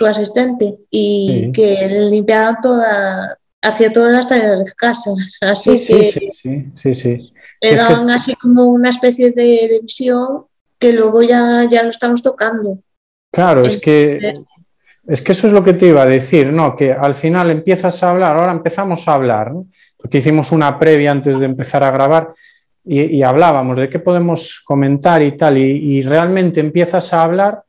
asistente 0.08 0.78
y 0.90 1.52
que 1.52 1.90
limpiaba 2.10 2.58
toda, 2.62 3.38
hacía 3.62 3.92
todas 3.92 4.12
las 4.12 4.28
tareas 4.28 4.64
de 4.64 4.72
casa. 4.74 5.12
Así 5.42 5.78
sí, 5.80 5.94
que 5.94 6.04
sí, 6.12 6.30
sí, 6.34 6.72
sí, 6.76 6.96
sí, 6.96 7.34
Eran 7.60 8.10
así 8.10 8.36
como 8.36 8.66
una 8.66 8.90
especie 8.90 9.32
de, 9.32 9.80
visión 9.82 10.46
que 10.80 10.94
luego 10.94 11.22
ya, 11.22 11.68
ya 11.70 11.84
lo 11.84 11.90
estamos 11.90 12.22
tocando. 12.24 12.80
Claro, 13.32 13.62
es 13.62 13.78
que, 13.78 14.34
es 15.08 15.22
que 15.22 15.32
eso 15.32 15.48
es 15.48 15.54
lo 15.54 15.64
que 15.64 15.74
te 15.74 15.88
iba 15.88 16.02
a 16.02 16.08
decir, 16.08 16.52
¿no? 16.52 16.76
Que 16.76 16.92
al 16.92 17.16
final 17.16 17.52
empiezas 17.52 18.02
a 18.02 18.12
hablar, 18.12 18.36
ahora 18.36 18.52
empezamos 18.52 19.08
a 19.08 19.14
hablar, 19.14 19.52
¿no? 19.54 19.68
porque 19.96 20.18
hicimos 20.18 20.52
una 20.52 20.80
previa 20.80 21.12
antes 21.12 21.40
de 21.40 21.46
empezar 21.46 21.84
a 21.84 21.92
grabar 21.92 22.34
y, 22.84 23.22
hablábamos 23.22 23.78
de 23.78 23.88
qué 23.88 24.00
podemos 24.00 24.60
comentar 24.66 25.22
y 25.22 25.38
tal, 25.38 25.60
y 25.60 26.02
realmente 26.02 26.60
empiezas 26.60 27.14
a 27.14 27.24
hablar 27.24 27.62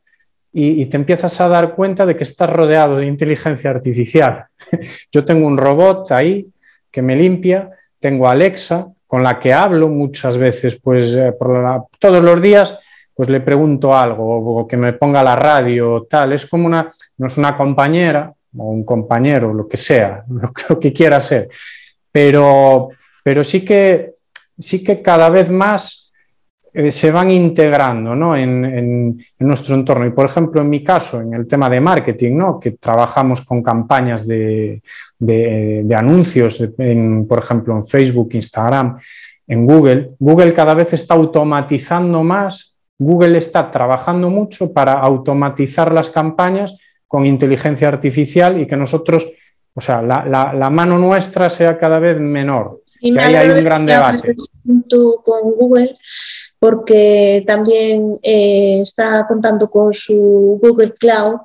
y, 0.53 0.85
te 0.87 0.97
empiezas 0.97 1.41
a 1.41 1.49
dar 1.49 1.75
cuenta 1.75 2.05
de 2.05 2.15
que 2.15 2.25
estás 2.25 2.51
rodeado 2.51 2.99
de 2.99 3.07
inteligencia 3.07 3.71
artificial. 3.71 4.47
Yo 5.13 5.25
tengo 5.25 5.47
un 5.47 5.57
robot 5.57 6.13
ahí 6.13 6.47
que 6.91 7.01
me 7.01 7.17
limpia, 7.17 7.71
tengo 7.99 8.29
Alexa 8.29 8.89
con 9.07 9.23
la 9.23 9.39
que 9.41 9.53
hablo 9.53 9.89
muchas 9.89 10.37
veces, 10.37 10.79
pues 10.83 11.15
eh, 11.15 11.35
todos 11.99 12.23
los 12.23 12.41
días, 12.41 12.79
pues 13.15 13.29
le 13.29 13.41
pregunto 13.41 13.95
algo 13.95 14.59
o 14.59 14.67
que 14.67 14.77
me 14.77 14.95
ponga 14.95 15.23
la 15.23 15.37
radio 15.37 15.93
o 15.93 16.03
tal. 16.05 16.33
Es 16.33 16.47
como 16.47 16.67
una, 16.67 16.93
no 17.19 17.27
es 17.27 17.37
una 17.39 17.57
compañera 17.57 18.33
o 18.57 18.65
un 18.71 18.85
compañero, 18.85 19.55
lo 19.55 19.69
que 19.69 19.77
sea, 19.77 20.25
lo, 20.69 20.79
que 20.79 20.93
quiera 20.93 21.21
ser, 21.21 21.49
pero, 22.11 22.91
pero 23.23 23.43
sí 23.45 23.65
que 23.65 24.15
sí 24.59 24.85
que 24.85 25.01
cada 25.03 25.29
vez 25.29 25.51
más 25.51 26.02
eh, 26.75 26.91
se 26.91 27.11
van 27.11 27.31
integrando 27.31 28.15
¿no? 28.15 28.35
en, 28.35 29.23
nuestro 29.39 29.75
entorno. 29.75 30.07
Y, 30.07 30.11
por 30.11 30.25
ejemplo, 30.25 30.63
en 30.63 30.71
mi 30.71 30.83
caso, 30.83 31.21
en 31.21 31.35
el 31.35 31.47
tema 31.47 31.69
de 31.69 31.81
marketing, 31.81 32.35
¿no? 32.35 32.59
que 32.59 32.73
trabajamos 32.73 33.43
con 33.43 33.63
campañas 33.63 34.27
de, 34.27 34.81
anuncios, 35.95 36.63
por 37.29 37.39
ejemplo, 37.39 37.77
en 37.77 37.85
Facebook, 37.85 38.31
Instagram, 38.33 38.99
en 39.47 39.67
Google, 39.67 40.13
Google 40.19 40.55
cada 40.55 40.73
vez 40.73 40.95
está 40.95 41.13
automatizando 41.13 42.23
más, 42.23 42.75
Google 42.99 43.37
está 43.37 43.71
trabajando 43.71 44.31
mucho 44.31 44.73
para 44.73 44.93
automatizar 44.93 45.93
las 45.93 46.09
campañas 46.09 46.75
con 47.07 47.27
inteligencia 47.27 47.89
artificial 47.89 48.59
y 48.59 48.67
que 48.67 48.77
nosotros, 48.77 49.29
o 49.75 49.81
sea, 49.83 50.01
la, 50.01 50.71
mano 50.71 50.97
nuestra 50.97 51.51
sea 51.51 51.77
cada 51.77 51.99
vez 51.99 52.19
menor. 52.19 52.81
Y, 53.01 53.19
ahí 53.19 53.35
hay 53.35 53.51
un 53.51 53.65
gran 53.65 53.85
debate. 53.85 54.35
Con 54.65 55.55
Google 55.59 55.93
porque 56.63 57.43
también 57.45 58.21
eh, 58.23 58.83
está 58.83 59.27
contando 59.27 59.69
con 59.69 59.93
su 59.93 60.61
Google 60.63 60.93
Cloud 60.93 61.41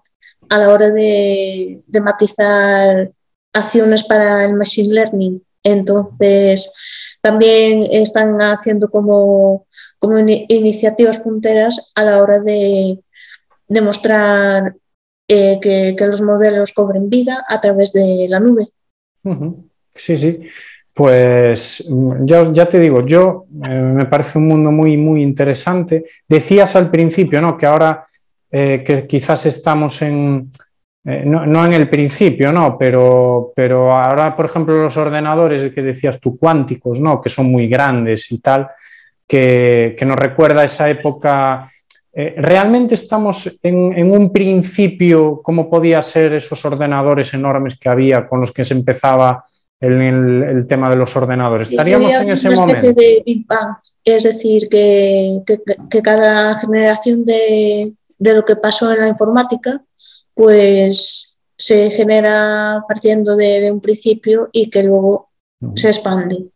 a 0.47 0.59
la 0.59 0.69
hora 0.69 0.91
de, 0.91 1.81
matizar 2.03 3.11
acciones 3.51 4.03
para 4.03 4.45
el 4.45 4.53
Machine 4.53 4.93
Learning. 4.93 5.43
Entonces, 5.63 6.71
también 7.19 7.81
están 7.91 8.39
haciendo 8.43 8.91
como, 8.91 9.65
como 9.97 10.19
iniciativas 10.19 11.19
punteras 11.21 11.91
a 11.95 12.03
la 12.03 12.21
hora 12.21 12.39
de 12.39 12.99
demostrar 13.67 14.75
eh, 15.27 15.57
que, 15.59 15.95
los 16.05 16.21
modelos 16.21 16.73
cobren 16.73 17.09
vida 17.09 17.43
a 17.49 17.59
través 17.59 17.91
de 17.91 18.27
la 18.29 18.39
nube. 18.39 18.67
Sí, 19.95 20.15
sí. 20.15 20.41
Pues 20.97 21.87
mm, 21.87 22.25
ya, 22.25 22.67
te 22.67 22.79
digo, 22.79 23.05
yo 23.05 23.45
eh, 23.69 23.69
me 23.69 24.05
parece 24.05 24.39
un 24.39 24.47
mundo 24.47 24.71
muy, 24.71 24.97
muy 24.97 25.21
interesante. 25.21 26.05
Decías 26.27 26.75
al 26.75 26.89
principio, 26.89 27.39
¿no? 27.39 27.55
Que 27.55 27.67
ahora 27.67 28.03
eh, 28.49 28.83
que 28.83 29.05
quizás 29.05 29.45
estamos 29.45 30.01
en, 30.01 30.49
eh, 31.05 31.21
no, 31.23 31.65
en 31.67 31.73
el 31.73 31.87
principio, 31.87 32.51
¿no? 32.51 32.75
Pero, 32.79 33.53
pero 33.55 33.91
ahora, 33.91 34.35
por 34.35 34.45
ejemplo, 34.45 34.73
los 34.81 34.97
ordenadores 34.97 35.71
que 35.71 35.83
decías 35.83 36.19
tú, 36.19 36.35
cuánticos, 36.35 36.99
¿no? 36.99 37.21
Que 37.21 37.29
son 37.29 37.51
muy 37.51 37.67
grandes 37.67 38.31
y 38.31 38.39
tal, 38.39 38.67
que, 39.27 39.95
nos 40.03 40.15
recuerda 40.15 40.63
esa 40.63 40.89
época. 40.89 41.71
¿Realmente 42.11 42.95
estamos 42.95 43.59
en, 43.61 43.95
en, 43.95 44.09
un 44.09 44.33
principio, 44.33 45.41
como 45.43 45.69
podía 45.69 46.01
ser 46.01 46.33
esos 46.33 46.65
ordenadores 46.65 47.31
enormes 47.35 47.77
que 47.77 47.87
había 47.87 48.27
con 48.27 48.39
los 48.39 48.51
que 48.51 48.65
se 48.65 48.73
empezaba 48.73 49.45
el, 49.79 50.43
el, 50.43 50.67
tema 50.67 50.89
de 50.89 50.95
los 50.95 51.15
ordenadores. 51.15 51.69
Estaríamos 51.69 52.13
en 52.13 52.29
ese 52.31 52.49
una 52.49 52.61
momento. 52.61 52.93
de 52.93 53.23
Big 53.25 53.45
Bang, 53.47 53.75
es 54.03 54.23
decir, 54.23 54.69
que, 54.69 55.41
que, 55.89 56.01
cada 56.01 56.57
generación 56.59 57.25
de, 57.25 57.93
de, 58.17 58.33
lo 58.33 58.43
que 58.45 58.55
pasó 58.55 58.91
en 58.91 59.01
la 59.01 59.07
informática, 59.07 59.83
pues 60.33 61.39
se 61.55 61.89
genera 61.91 62.83
partiendo 62.87 63.35
de, 63.35 63.61
de 63.61 63.71
un 63.71 63.81
principio 63.81 64.49
y 64.51 64.69
que 64.69 64.83
luego 64.83 65.29
se 65.75 65.89
expande. 65.89 66.49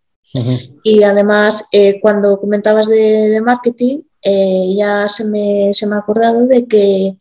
Y 0.84 1.04
además, 1.04 1.68
eh, 1.72 2.00
cuando 2.02 2.40
comentabas 2.40 2.88
de, 2.88 3.30
de 3.30 3.42
marketing, 3.42 4.00
eh, 4.24 4.74
ya 4.78 5.10
se 5.10 5.26
me, 5.26 5.72
se 5.74 5.88
me 5.88 5.96
ha 5.96 6.00
acordado 6.00 6.48
de 6.48 6.68
que, 6.68 7.18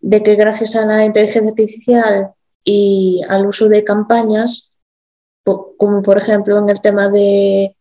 de 0.00 0.22
que 0.22 0.36
gracias 0.36 0.76
a 0.76 0.86
la 0.86 1.04
inteligencia 1.04 1.50
artificial 1.50 2.30
y 2.64 3.20
al 3.28 3.46
uso 3.46 3.68
de 3.68 3.84
campañas, 3.84 4.72
como 5.46 6.02
por 6.02 6.18
ejemplo 6.18 6.58
en 6.58 6.68
el 6.68 6.80
tema 6.80 7.08
de 7.08 7.76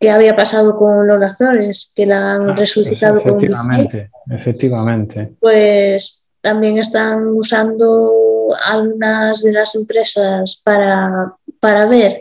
que 0.00 0.10
había 0.10 0.36
pasado 0.36 0.76
con 0.76 1.06
Lola 1.06 1.34
Flores, 1.34 1.92
que 1.94 2.06
la 2.06 2.34
han 2.34 2.50
ah, 2.50 2.54
resucitado 2.54 3.18
efectivamente, 3.18 4.10
efectivamente. 4.30 5.34
Pues 5.40 6.30
también 6.40 6.78
están 6.78 7.26
usando 7.28 8.12
algunas 8.68 9.42
de 9.42 9.52
las 9.52 9.74
empresas 9.74 10.60
para, 10.64 11.34
para 11.60 11.86
ver 11.86 12.20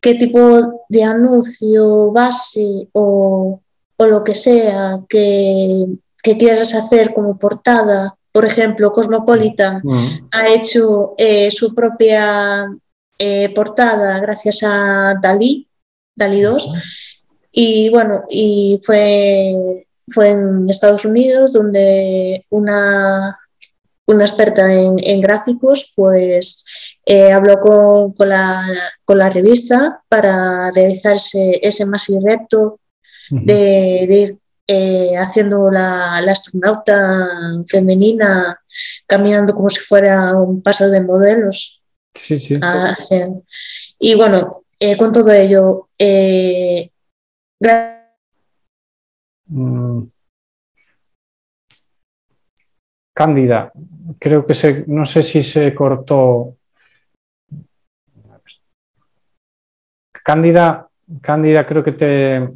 qué 0.00 0.14
tipo 0.14 0.84
de 0.88 1.04
anuncio 1.04 2.10
base 2.12 2.88
o, 2.92 3.60
o 3.96 4.06
lo 4.06 4.24
que 4.24 4.34
sea 4.34 5.00
que, 5.08 5.86
que, 6.22 6.36
quieras 6.36 6.74
hacer 6.74 7.14
como 7.14 7.38
portada. 7.38 8.16
Por 8.32 8.44
ejemplo, 8.44 8.90
Cosmopolitan 8.90 9.80
mm. 9.84 10.28
ha 10.32 10.48
hecho 10.48 11.14
eh, 11.16 11.50
su 11.52 11.74
propia 11.74 12.66
eh, 13.18 13.52
portada 13.54 14.18
gracias 14.20 14.60
a 14.62 15.14
Dalí, 15.20 15.68
Dalí 16.14 16.40
2. 16.40 16.68
Y 17.52 17.88
bueno, 17.90 18.24
y 18.28 18.80
fue, 18.82 19.86
fue 20.08 20.30
en 20.30 20.68
Estados 20.68 21.04
Unidos 21.04 21.52
donde 21.52 22.44
una, 22.50 23.38
una 24.06 24.24
experta 24.24 24.72
en, 24.72 24.96
en 24.98 25.20
gráficos 25.20 25.92
pues 25.94 26.64
eh, 27.06 27.32
habló 27.32 27.60
con, 27.60 28.12
con, 28.12 28.28
la, 28.28 28.66
con, 29.04 29.18
la, 29.18 29.30
revista 29.30 30.02
para 30.08 30.70
realizarse 30.72 31.60
ese 31.62 31.86
más 31.86 32.06
recto 32.24 32.80
de, 33.30 34.06
de, 34.08 34.14
ir 34.14 34.38
eh, 34.66 35.16
haciendo 35.18 35.70
la, 35.70 36.20
la, 36.22 36.32
astronauta 36.32 37.28
femenina 37.68 38.58
caminando 39.06 39.54
como 39.54 39.68
si 39.68 39.80
fuera 39.80 40.32
un 40.34 40.62
paso 40.62 40.88
de 40.88 41.02
modelos. 41.02 41.83
Sí, 42.14 42.38
sí. 42.38 42.58
Y 43.98 44.14
bueno, 44.14 44.64
eh, 44.78 44.96
con 44.96 45.12
todo 45.12 45.30
ello, 45.32 45.88
eh, 45.98 46.90
mm. 49.46 50.02
Cándida, 53.16 53.72
creo 54.18 54.44
que 54.44 54.54
se, 54.54 54.84
no 54.88 55.04
sé 55.04 55.22
si 55.22 55.42
se 55.42 55.74
cortó. 55.74 56.56
Cándida, 60.24 60.88
Cándida, 61.20 61.66
creo 61.66 61.84
que 61.84 61.92
te, 61.92 62.48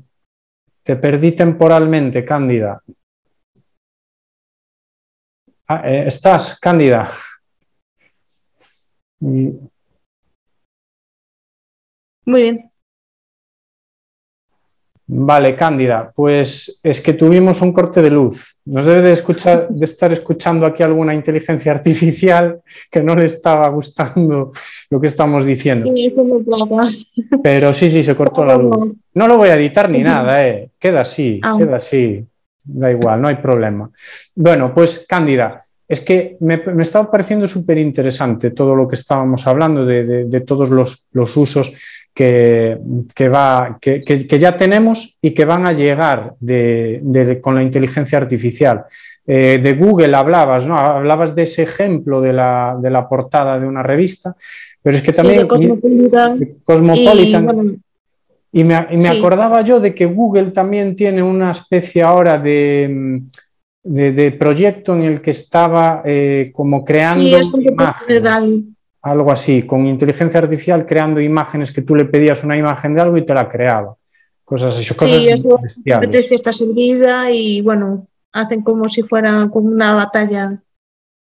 te 0.83 0.97
perdí 0.97 1.33
temporalmente, 1.33 2.25
Cándida. 2.25 2.83
Ah, 5.69 5.83
eh, 5.85 6.05
¿Estás, 6.07 6.59
Cándida? 6.59 7.09
Muy 9.21 9.59
bien. 12.43 12.69
Vale, 15.11 15.57
Cándida, 15.57 16.13
pues 16.15 16.81
es 16.83 17.01
que 17.01 17.15
tuvimos 17.15 17.63
un 17.63 17.73
corte 17.73 18.03
de 18.03 18.11
luz. 18.11 18.59
Nos 18.67 18.85
debe 18.85 19.01
de, 19.01 19.13
escuchar, 19.13 19.67
de 19.71 19.87
estar 19.87 20.13
escuchando 20.13 20.67
aquí 20.67 20.83
alguna 20.83 21.15
inteligencia 21.15 21.73
artificial 21.73 22.61
que 22.91 23.03
no 23.03 23.15
le 23.15 23.25
estaba 23.25 23.67
gustando 23.69 24.53
lo 24.91 25.01
que 25.01 25.07
estamos 25.07 25.47
diciendo. 25.47 25.91
Pero 27.43 27.73
sí, 27.73 27.89
sí, 27.89 28.05
se 28.05 28.15
cortó 28.15 28.45
la 28.45 28.59
luz. 28.59 28.97
No 29.15 29.27
lo 29.27 29.39
voy 29.39 29.49
a 29.49 29.57
editar 29.57 29.89
ni 29.89 30.03
nada, 30.03 30.47
¿eh? 30.47 30.73
queda 30.79 31.01
así, 31.01 31.41
ah. 31.43 31.55
queda 31.57 31.77
así. 31.77 32.27
Da 32.63 32.91
igual, 32.91 33.23
no 33.23 33.29
hay 33.29 33.37
problema. 33.37 33.91
Bueno, 34.35 34.75
pues 34.75 35.07
Cándida, 35.09 35.65
es 35.89 36.03
que 36.03 36.37
me, 36.41 36.59
me 36.59 36.83
estaba 36.83 37.11
pareciendo 37.11 37.49
súper 37.49 37.79
interesante 37.79 38.51
todo 38.51 38.75
lo 38.75 38.87
que 38.87 38.95
estábamos 38.95 39.47
hablando 39.47 39.87
de, 39.87 40.27
de, 40.27 40.41
todos 40.43 40.69
los, 40.69 41.09
los 41.13 41.35
usos 41.37 41.73
que, 42.15 42.77
que, 43.15 43.29
va, 43.31 43.79
que, 43.81 44.03
que, 44.03 44.39
ya 44.39 44.57
tenemos 44.57 45.19
y 45.23 45.31
que 45.31 45.47
van 45.47 45.65
a 45.65 45.73
llegar 45.73 46.35
de, 46.41 47.39
con 47.41 47.55
la 47.55 47.63
inteligencia 47.63 48.19
artificial. 48.19 48.85
Eh, 49.27 49.61
de 49.63 49.75
Google 49.75 50.15
hablabas, 50.15 50.67
¿no? 50.67 50.77
Hablabas 50.77 51.35
de 51.35 51.43
ese 51.43 51.63
ejemplo 51.63 52.21
de 52.21 52.33
la, 52.33 52.77
de 52.81 52.91
la 52.91 53.09
portada 53.09 53.59
de 53.59 53.67
una 53.67 53.83
revista, 53.83 54.37
pero 54.83 54.97
es 54.97 55.03
que 55.03 55.13
también... 55.13 55.43
Sí, 55.43 55.47
Cosmopolitan. 55.47 56.49
Cosmopolitan 56.65 57.81
y, 58.53 58.61
y, 58.61 58.65
me, 58.65 58.87
y 58.91 58.97
me 58.97 59.03
sí. 59.03 59.19
acordaba 59.19 59.63
yo 59.63 59.81
de 59.81 59.95
que 59.95 60.07
Google 60.07 60.51
también 60.51 60.97
tiene 60.97 61.23
una 61.23 61.53
especie 61.53 62.03
ahora 62.03 62.39
de 62.39 63.23
de, 63.89 64.13
de, 64.13 64.33
proyecto 64.33 64.95
en 64.95 65.03
el 65.03 65.21
que 65.23 65.31
estaba 65.31 66.03
eh, 66.05 66.51
como 66.55 66.85
creando 66.85 67.43
sí, 67.43 67.67
imágenes, 67.67 68.65
algo 69.01 69.33
así, 69.33 69.63
con 69.63 69.87
inteligencia 69.87 70.41
artificial 70.41 70.87
creando 70.87 71.21
imágenes 71.21 71.73
que 71.73 71.83
tú 71.83 71.95
le 71.95 72.05
pedías 72.05 72.45
una 72.45 72.57
imagen 72.57 72.95
de 72.95 73.01
algo 73.01 73.17
y 73.17 73.25
te 73.25 73.33
la 73.33 73.49
creaba. 73.49 73.97
Cosas 74.45 74.79
así, 74.79 74.95
cosas 74.95 75.11
sí, 75.11 75.29
eso 75.29 75.59
apetece 75.95 76.35
esta 76.35 76.53
servida 76.53 77.31
y 77.31 77.63
bueno, 77.63 78.07
hacen 78.33 78.63
como 78.63 78.89
si 78.89 79.03
fuera 79.03 79.49
como 79.51 79.69
una 79.69 79.95
batalla 79.95 80.63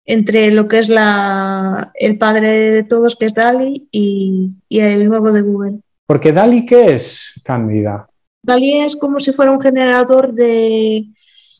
entre 0.05 0.51
lo 0.51 0.67
que 0.67 0.79
es 0.79 0.89
la, 0.89 1.91
el 1.93 2.17
padre 2.17 2.71
de 2.71 2.83
todos, 2.83 3.15
que 3.15 3.27
es 3.27 3.33
Dali, 3.33 3.87
y, 3.91 4.51
y 4.67 4.79
el 4.79 5.07
nuevo 5.07 5.31
de 5.31 5.43
Google. 5.43 5.79
Porque 6.07 6.31
Dali, 6.31 6.65
¿qué 6.65 6.95
es, 6.95 7.39
Cándida? 7.43 8.09
Dali 8.41 8.79
es 8.79 8.95
como 8.95 9.19
si 9.19 9.31
fuera 9.31 9.51
un 9.51 9.61
generador 9.61 10.33
de, 10.33 11.05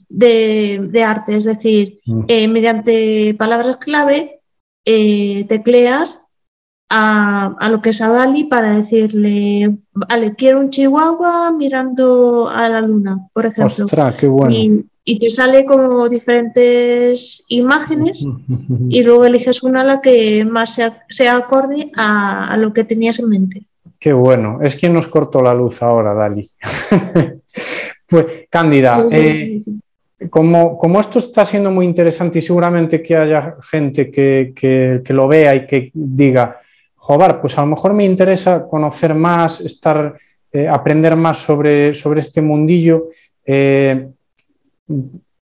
de, 0.09 0.87
de 0.89 1.03
arte, 1.03 1.37
es 1.37 1.43
decir, 1.43 1.99
mm. 2.05 2.23
eh, 2.27 2.47
mediante 2.47 3.35
palabras 3.37 3.77
clave 3.77 4.41
eh, 4.85 5.45
tecleas 5.47 6.25
a, 6.89 7.55
a, 7.59 7.69
lo 7.69 7.81
que 7.81 7.91
es 7.91 8.01
a 8.01 8.09
Dali 8.09 8.45
para 8.45 8.75
decirle, 8.75 9.77
vale, 9.93 10.33
quiero 10.35 10.59
un 10.59 10.71
chihuahua 10.71 11.51
mirando 11.51 12.49
a 12.49 12.67
la 12.67 12.81
luna, 12.81 13.27
por 13.31 13.45
ejemplo. 13.45 13.85
Ostras, 13.85 14.15
qué 14.15 14.27
bueno. 14.27 14.51
Y, 14.51 14.85
y, 15.05 15.19
te 15.19 15.29
sale 15.29 15.65
como 15.65 16.09
diferentes 16.09 17.45
imágenes 17.49 18.25
y 18.89 19.03
luego 19.03 19.25
eliges 19.25 19.61
una 19.61 19.83
la 19.83 20.01
que 20.01 20.43
más 20.43 20.73
sea, 20.73 21.03
sea 21.07 21.37
acorde 21.37 21.91
a, 21.95 22.51
a, 22.51 22.57
lo 22.57 22.73
que 22.73 22.83
tenías 22.83 23.19
en 23.19 23.29
mente. 23.29 23.67
Qué 23.99 24.13
bueno. 24.13 24.59
Es 24.63 24.75
quien 24.75 24.93
nos 24.93 25.07
cortó 25.07 25.43
la 25.43 25.53
luz 25.53 25.83
ahora, 25.83 26.15
Dali. 26.15 26.49
pues, 28.07 28.25
Cándida, 28.49 29.07
sí, 29.07 29.15
eh, 29.15 29.59
sí 29.63 29.79
como, 30.27 30.99
esto 30.99 31.19
está 31.19 31.45
siendo 31.45 31.71
muy 31.71 31.85
interesante 31.85 32.39
y 32.39 32.41
seguramente 32.41 33.01
que 33.01 33.15
haya 33.15 33.55
gente 33.61 34.11
que, 34.11 35.01
lo 35.07 35.27
vea 35.27 35.55
y 35.55 35.65
que 35.65 35.91
diga, 35.93 36.59
joder, 36.95 37.39
pues 37.39 37.57
a 37.57 37.61
lo 37.61 37.67
mejor 37.67 37.93
me 37.93 38.03
interesa 38.03 38.65
conocer 38.67 39.13
más, 39.13 39.61
estar, 39.61 40.17
eh, 40.51 40.67
aprender 40.67 41.15
más 41.15 41.37
sobre, 41.37 41.93
sobre 41.93 42.19
este 42.19 42.41
mundillo, 42.41 43.07
eh, 43.45 44.09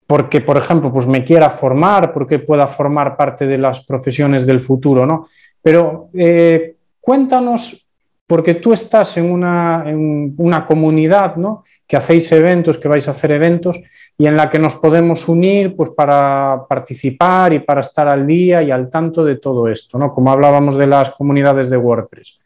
porque, 0.06 0.40
por 0.40 0.56
ejemplo, 0.56 0.92
pues 0.92 1.06
me 1.06 1.24
quiera 1.24 1.50
formar, 1.50 2.12
porque 2.12 2.38
pueda 2.38 2.66
formar 2.66 3.16
parte 3.16 3.46
de 3.46 3.58
las 3.58 3.84
profesiones 3.84 4.46
del 4.46 4.60
futuro, 4.60 5.06
¿no? 5.06 5.26
Pero 5.60 6.08
eh, 6.14 6.76
cuéntanos, 7.00 7.88
porque 8.26 8.54
tú 8.54 8.72
estás 8.72 9.16
en 9.18 9.30
una, 9.30 9.84
en 9.86 10.34
una 10.38 10.64
comunidad, 10.64 11.36
¿no? 11.36 11.64
Que 11.86 11.96
hacéis 11.96 12.30
eventos, 12.32 12.78
que 12.78 12.88
vais 12.88 13.06
a 13.08 13.12
hacer 13.12 13.32
eventos, 13.32 13.78
y 14.18 14.26
en 14.26 14.36
la 14.36 14.50
que 14.50 14.58
nos 14.58 14.74
podemos 14.76 15.28
unir 15.28 15.74
pues, 15.74 15.90
para 15.90 16.64
participar 16.68 17.52
y 17.52 17.60
para 17.60 17.80
estar 17.80 18.08
al 18.08 18.26
día 18.26 18.62
y 18.62 18.70
al 18.70 18.90
tanto 18.90 19.24
de 19.24 19.36
todo 19.36 19.68
esto, 19.68 19.98
¿no? 19.98 20.12
Como 20.12 20.30
hablábamos 20.30 20.76
de 20.76 20.86
las 20.86 21.10
comunidades 21.10 21.70
de 21.70 21.76
WordPress. 21.76 22.38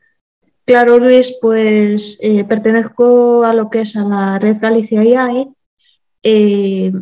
Claro, 0.64 0.98
Luis, 0.98 1.36
pues 1.40 2.18
eh, 2.20 2.44
pertenezco 2.44 3.44
a 3.44 3.54
lo 3.54 3.70
que 3.70 3.82
es 3.82 3.96
a 3.96 4.02
la 4.02 4.38
red 4.38 4.56
Galicia 4.60 5.00
AI, 5.00 5.48
eh, 6.24 6.92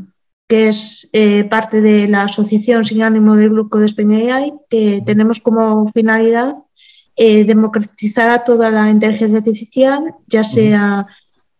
que 0.46 0.68
es 0.68 1.08
eh, 1.14 1.44
parte 1.44 1.80
de 1.80 2.06
la 2.06 2.24
asociación 2.24 2.84
sin 2.84 3.02
ánimo 3.02 3.36
del 3.36 3.50
grupo 3.50 3.78
de 3.78 3.86
España 3.86 4.36
AI, 4.36 4.52
que 4.68 5.02
tenemos 5.06 5.40
como 5.40 5.90
finalidad 5.92 6.56
democratizar 7.16 8.28
a 8.28 8.42
toda 8.42 8.72
la 8.72 8.90
inteligencia 8.90 9.38
artificial, 9.38 10.16
ya 10.26 10.42
sea 10.42 11.06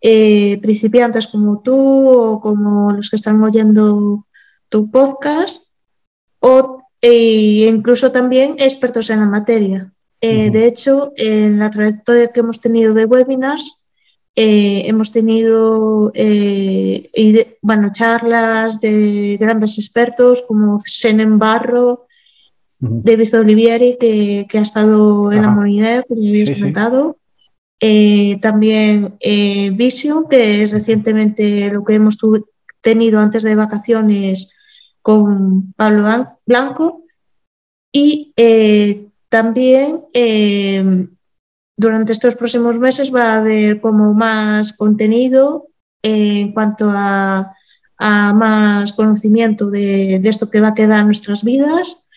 eh, 0.01 0.59
principiantes 0.61 1.27
como 1.27 1.61
tú 1.61 2.09
o 2.09 2.41
como 2.41 2.93
los 2.93 3.11
que 3.11 3.17
están 3.17 3.43
oyendo 3.43 4.27
tu 4.69 4.91
podcast, 4.91 5.65
o 6.41 6.83
e 7.01 7.69
incluso 7.69 8.13
también 8.13 8.57
expertos 8.59 9.11
en 9.11 9.21
la 9.21 9.27
materia. 9.27 9.93
Eh, 10.21 10.47
uh 10.47 10.49
-huh. 10.49 10.53
De 10.53 10.67
hecho, 10.67 11.13
en 11.17 11.59
la 11.59 11.71
trayectoria 11.71 12.33
que 12.33 12.41
hemos 12.41 12.61
tenido 12.61 12.95
de 12.95 13.05
webinars, 13.05 13.79
eh, 14.37 14.83
hemos 14.87 15.13
tenido 15.13 16.11
eh, 16.15 17.11
de, 17.15 17.59
bueno, 17.61 17.91
charlas 17.93 18.81
de 18.81 19.37
grandes 19.39 19.79
expertos 19.79 20.43
como 20.49 20.79
Senen 20.79 21.39
Barro, 21.39 22.07
uh 22.81 22.89
-huh. 22.89 23.03
David 23.03 23.39
Olivieri, 23.39 23.97
que, 24.01 24.47
que, 24.49 24.59
ha 24.59 24.63
estado 24.63 25.31
en 25.31 25.41
Ajá. 25.41 25.49
la 25.49 25.55
Molinera, 25.55 26.03
como 26.05 26.21
habéis 26.21 26.49
sí, 26.49 26.55
comentado, 26.55 27.17
eh, 27.87 28.39
también 28.41 29.15
eh, 29.21 29.69
Vision, 29.69 30.27
que 30.27 30.63
es 30.63 30.73
recientemente 30.73 31.69
lo 31.69 31.85
que 31.85 31.93
hemos 31.93 32.17
tenido 32.81 33.21
antes 33.21 33.43
de 33.43 33.55
vacaciones 33.55 34.57
con 35.03 35.75
Pablo 35.75 36.39
Blanco. 36.47 37.05
Y 37.93 38.33
eh, 38.39 39.09
también 39.29 40.01
eh, 40.15 41.09
durante 41.77 42.13
estos 42.13 42.37
próximos 42.37 42.79
meses 42.79 43.15
va 43.15 43.35
a 43.35 43.37
haber 43.37 43.83
como 43.83 44.15
más 44.15 44.73
contenido 44.73 45.67
en 46.03 46.53
cuanto 46.55 46.89
a, 46.91 47.55
más 47.99 48.95
conocimiento 48.95 49.69
de, 49.69 50.21
de, 50.21 50.29
esto 50.31 50.51
que 50.51 50.61
va 50.63 50.69
a 50.69 50.75
quedar 50.75 51.01
en 51.01 51.07
nuestras 51.07 51.45
vidas. 51.45 52.09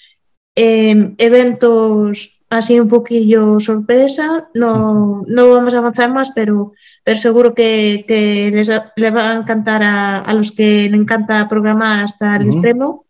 eventos 0.56 2.37
así 2.50 2.80
un 2.80 2.88
poquillo 2.88 3.60
sorpresa. 3.60 4.50
No, 4.54 5.24
no 5.28 5.50
vamos 5.50 5.74
a 5.74 5.78
avanzar 5.80 6.12
más, 6.14 6.32
pero, 6.32 6.74
pero 7.04 7.18
seguro 7.18 7.54
que, 7.54 8.06
que 8.08 8.52
les, 8.54 8.70
les, 8.96 9.16
va 9.16 9.32
a 9.32 9.38
encantar 9.38 9.84
a, 9.84 10.20
a, 10.20 10.34
los 10.34 10.52
que 10.52 10.90
le 10.90 10.98
encanta 10.98 11.48
programar 11.48 12.00
hasta 12.00 12.36
el 12.36 12.44
uh 12.44 12.46
-huh. 12.46 12.54
extremo. 12.54 13.06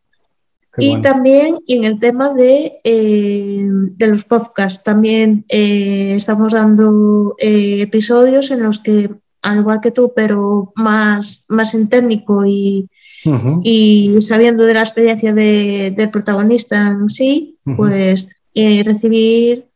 Qué 0.74 0.86
y 0.86 0.90
bueno. 0.90 1.02
también 1.02 1.58
en 1.68 1.84
el 1.84 2.00
tema 2.00 2.30
de, 2.34 2.78
eh, 2.84 3.68
de 3.98 4.08
los 4.08 4.26
podcasts, 4.26 4.84
también 4.84 5.44
eh, 5.50 6.14
estamos 6.16 6.54
dando 6.54 7.36
eh, 7.40 7.82
episodios 7.82 8.52
en 8.52 8.62
los 8.62 8.80
que, 8.80 9.10
al 9.42 9.60
igual 9.60 9.82
que 9.82 9.92
tú, 9.92 10.14
pero 10.16 10.72
más, 10.76 11.46
más 11.48 11.74
en 11.74 11.90
técnico 11.90 12.46
y, 12.46 12.88
uh 13.26 13.32
-huh. 13.32 13.60
y 13.64 14.22
sabiendo 14.22 14.66
de 14.66 14.74
la 14.74 14.82
experiencia 14.82 15.34
de, 15.34 15.94
del 15.98 16.10
protagonista 16.12 16.90
en 16.90 17.10
sí, 17.10 17.58
uh 17.66 17.72
-huh. 17.72 17.76
pues 17.76 18.37
eh, 18.60 18.82
recibir 18.84 19.68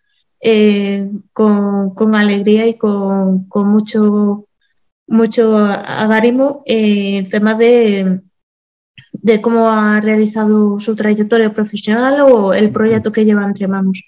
eh, 0.41 1.07
con, 1.33 1.93
con, 1.93 2.15
alegría 2.15 2.65
y 2.65 2.73
con, 2.73 3.47
con 3.47 3.67
mucho, 3.67 4.47
mucho 5.07 5.55
agarimo 5.55 6.63
eh, 6.65 7.19
el 7.19 7.29
tema 7.29 7.53
de, 7.53 8.21
de 9.11 9.39
cómo 9.39 9.69
ha 9.69 10.01
realizado 10.01 10.79
su 10.79 10.95
trayectoria 10.95 11.53
profesional 11.53 12.21
o 12.21 12.55
el 12.55 12.71
proyecto 12.71 13.11
que 13.11 13.23
lleva 13.23 13.43
entre 13.43 13.67
manos. 13.67 14.03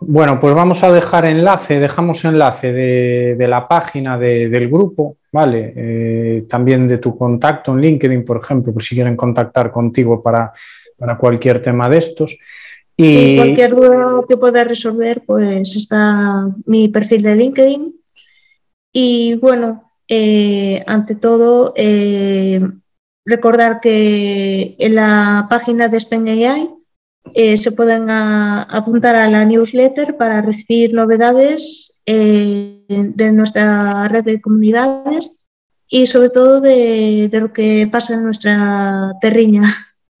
Bueno, 0.00 0.40
pues 0.40 0.54
vamos 0.54 0.82
a 0.82 0.90
dejar 0.90 1.26
enlace, 1.26 1.78
dejamos 1.78 2.24
enlace 2.24 2.72
de, 2.72 3.36
de 3.38 3.46
la 3.46 3.68
página 3.68 4.18
de, 4.18 4.48
del 4.48 4.68
grupo, 4.68 5.18
¿vale? 5.30 5.74
Eh, 5.76 6.46
también 6.48 6.88
de 6.88 6.96
tu 6.96 7.16
contacto 7.16 7.72
en 7.72 7.80
LinkedIn, 7.82 8.24
por 8.24 8.38
ejemplo, 8.38 8.72
por 8.72 8.82
si 8.82 8.94
quieren 8.94 9.16
contactar 9.16 9.70
contigo 9.70 10.22
para, 10.22 10.50
para 10.96 11.18
cualquier 11.18 11.60
tema 11.60 11.90
de 11.90 11.98
estos. 11.98 12.38
Y... 12.96 13.10
Sí, 13.10 13.36
cualquier 13.36 13.74
duda 13.74 14.24
que 14.28 14.36
pueda 14.36 14.64
resolver, 14.64 15.22
pues 15.26 15.74
está 15.76 16.48
mi 16.66 16.88
perfil 16.88 17.22
de 17.22 17.36
LinkedIn. 17.36 17.94
Y 18.92 19.36
bueno, 19.36 19.90
eh, 20.08 20.82
ante 20.86 21.14
todo, 21.14 21.72
eh, 21.76 22.60
recordar 23.24 23.80
que 23.80 24.76
en 24.78 24.94
la 24.94 25.46
página 25.48 25.88
de 25.88 25.96
Spain 25.96 26.28
AI 26.28 26.68
eh, 27.34 27.56
se 27.56 27.72
pueden 27.72 28.10
a, 28.10 28.64
apuntar 28.64 29.16
a 29.16 29.30
la 29.30 29.44
newsletter 29.44 30.16
para 30.16 30.42
recibir 30.42 30.92
novedades 30.92 32.00
eh, 32.04 32.84
de 32.88 33.32
nuestra 33.32 34.08
red 34.08 34.24
de 34.24 34.40
comunidades 34.40 35.30
y 35.88 36.06
sobre 36.06 36.30
todo 36.30 36.60
de, 36.60 37.28
de 37.30 37.40
lo 37.40 37.52
que 37.52 37.88
pasa 37.90 38.14
en 38.14 38.24
nuestra 38.24 39.12
terriña. 39.20 39.62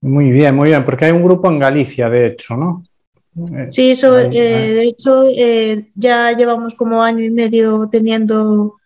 Muy 0.02 0.32
bien, 0.32 0.56
muy 0.56 0.68
bien, 0.68 0.84
porque 0.84 1.04
hay 1.04 1.12
un 1.12 1.22
grupo 1.22 1.48
en 1.48 1.60
Galicia, 1.60 2.10
de 2.10 2.26
hecho, 2.26 2.56
¿no? 2.56 2.84
Sí, 3.70 3.92
eso, 3.92 4.18
eh, 4.18 4.30
de 4.30 4.82
hecho, 4.82 5.24
eh, 5.34 5.86
ya 5.94 6.32
llevamos 6.36 6.74
como 6.74 7.02
año 7.02 7.24
y 7.24 7.30
medio 7.30 7.88
teniendo 7.88 8.76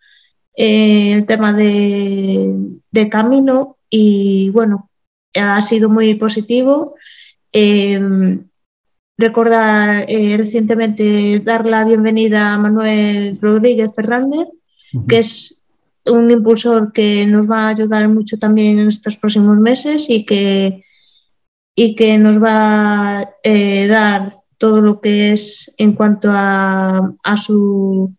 eh, 0.55 1.13
el 1.13 1.25
tema 1.25 1.51
de, 1.51 2.55
de, 2.91 3.09
camino 3.09 3.77
y 3.89 4.51
bueno, 4.51 4.89
ha 5.35 5.61
sido 5.61 5.89
muy 5.89 6.15
positivo. 6.15 6.95
recordar 9.17 10.05
recientemente 10.07 11.41
dar 11.43 11.65
la 11.65 11.83
bienvenida 11.83 12.53
a 12.53 12.57
Manuel 12.59 13.39
Rodríguez 13.41 13.91
Fernández, 13.95 14.47
uh 14.93 14.99
-huh. 14.99 15.07
que 15.07 15.17
es 15.17 15.63
un 16.05 16.29
impulsor 16.29 16.93
que 16.93 17.25
nos 17.25 17.49
va 17.49 17.65
a 17.65 17.69
ayudar 17.69 18.07
mucho 18.07 18.37
también 18.37 18.77
en 18.79 18.87
estos 18.87 19.17
próximos 19.17 19.57
meses 19.57 20.09
y 20.09 20.23
que 20.23 20.83
y 21.79 21.93
que 21.93 22.17
nos 22.17 22.41
va 22.43 23.19
a 23.19 23.29
eh, 23.43 23.85
dar 23.87 24.41
todo 24.57 24.81
lo 24.81 24.99
que 24.99 25.31
es 25.31 25.71
en 25.77 25.93
cuanto 25.93 26.31
a, 26.33 27.13
a, 27.23 27.37
su, 27.37 28.15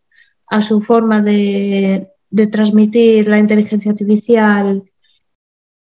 a 0.47 0.63
su 0.63 0.81
forma 0.81 1.21
de, 1.21 2.09
de, 2.31 2.47
transmitir 2.47 3.27
la 3.27 3.41
inteligencia 3.41 3.91
artificial 3.91 4.85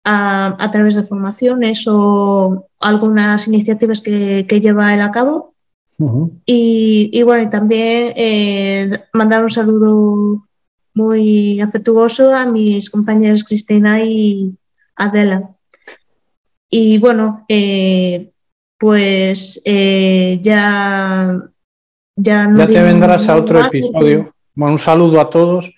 a, 0.03 0.63
a, 0.63 0.69
través 0.69 0.93
de 0.93 1.01
formaciones 1.01 1.85
o 1.87 2.67
algunas 2.79 3.47
iniciativas 3.47 3.99
que, 3.99 4.45
que 4.47 4.61
lleva 4.61 4.93
él 4.93 5.01
a 5.01 5.11
cabo. 5.11 5.55
Uh 5.97 6.09
-huh. 6.09 6.31
y, 6.45 7.09
y, 7.11 7.23
bueno, 7.23 7.43
y 7.43 7.49
también 7.49 8.13
eh, 8.15 8.91
mandar 9.13 9.41
un 9.41 9.49
saludo 9.49 10.45
muy 10.93 11.59
afectuoso 11.61 12.31
a 12.31 12.45
mis 12.45 12.91
compañeras 12.91 13.43
Cristina 13.43 14.03
y 14.03 14.55
Adela. 14.95 15.54
Y 16.77 16.97
bueno, 16.97 17.45
eh, 17.47 18.31
pues 18.77 19.61
eh, 19.63 20.39
ya, 20.41 21.39
ya, 22.17 22.47
no 22.49 22.59
ya 22.59 22.67
te 22.67 22.83
vendrás 22.83 23.29
a 23.29 23.37
otro 23.37 23.61
episodio. 23.61 24.33
Bueno, 24.53 24.73
un 24.73 24.79
saludo 24.79 25.21
a 25.21 25.29
todos. 25.29 25.73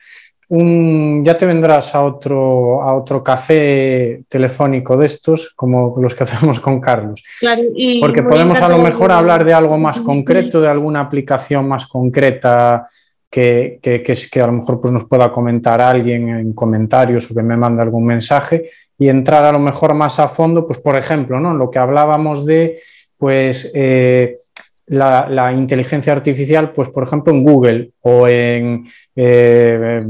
Un, 0.49 1.23
ya 1.23 1.37
te 1.37 1.45
vendrás 1.45 1.93
a 1.93 2.03
otro, 2.03 2.81
a 2.81 2.95
otro 2.95 3.23
café 3.23 4.23
telefónico 4.27 4.97
de 4.97 5.05
estos, 5.05 5.53
como 5.55 5.93
los 6.01 6.15
que 6.15 6.23
hacemos 6.23 6.59
con 6.59 6.81
Carlos. 6.81 7.23
Claro, 7.39 7.61
Porque 7.99 8.23
podemos 8.23 8.59
a 8.59 8.67
lo 8.67 8.79
mejor 8.79 9.11
hablar 9.11 9.45
de 9.45 9.53
algo 9.53 9.77
más 9.77 9.99
concreto, 9.99 10.61
de 10.61 10.69
alguna 10.69 11.01
aplicación 11.01 11.67
más 11.67 11.85
concreta 11.85 12.87
que, 13.29 13.77
que, 13.83 14.01
que, 14.01 14.15
que 14.31 14.41
a 14.41 14.47
lo 14.47 14.53
mejor 14.53 14.81
pues, 14.81 14.91
nos 14.91 15.05
pueda 15.05 15.31
comentar 15.31 15.79
alguien 15.79 16.29
en 16.29 16.53
comentarios 16.53 17.29
o 17.29 17.35
que 17.35 17.43
me 17.43 17.55
mande 17.55 17.83
algún 17.83 18.07
mensaje 18.07 18.71
y 18.97 19.09
entrar 19.09 19.45
a 19.45 19.51
lo 19.51 19.59
mejor 19.59 19.93
más 19.93 20.19
a 20.19 20.27
fondo, 20.27 20.65
pues 20.65 20.79
por 20.79 20.97
ejemplo, 20.97 21.39
¿no? 21.39 21.53
lo 21.53 21.69
que 21.69 21.79
hablábamos 21.79 22.45
de 22.45 22.79
pues, 23.17 23.71
eh, 23.73 24.39
la, 24.87 25.53
inteligencia 25.53 26.13
artificial, 26.13 26.71
pues 26.71 26.89
por 26.89 27.03
ejemplo 27.03 27.33
en 27.33 27.43
Google 27.43 27.91
o 28.01 28.27
en, 28.27 28.87
eh, 29.15 30.01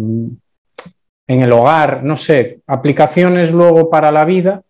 en 1.28 1.42
el 1.42 1.52
hogar, 1.52 2.04
no 2.04 2.16
sé, 2.16 2.62
aplicaciones 2.68 3.52
luego 3.52 3.90
para 3.90 4.12
la 4.12 4.24
vida 4.24 4.62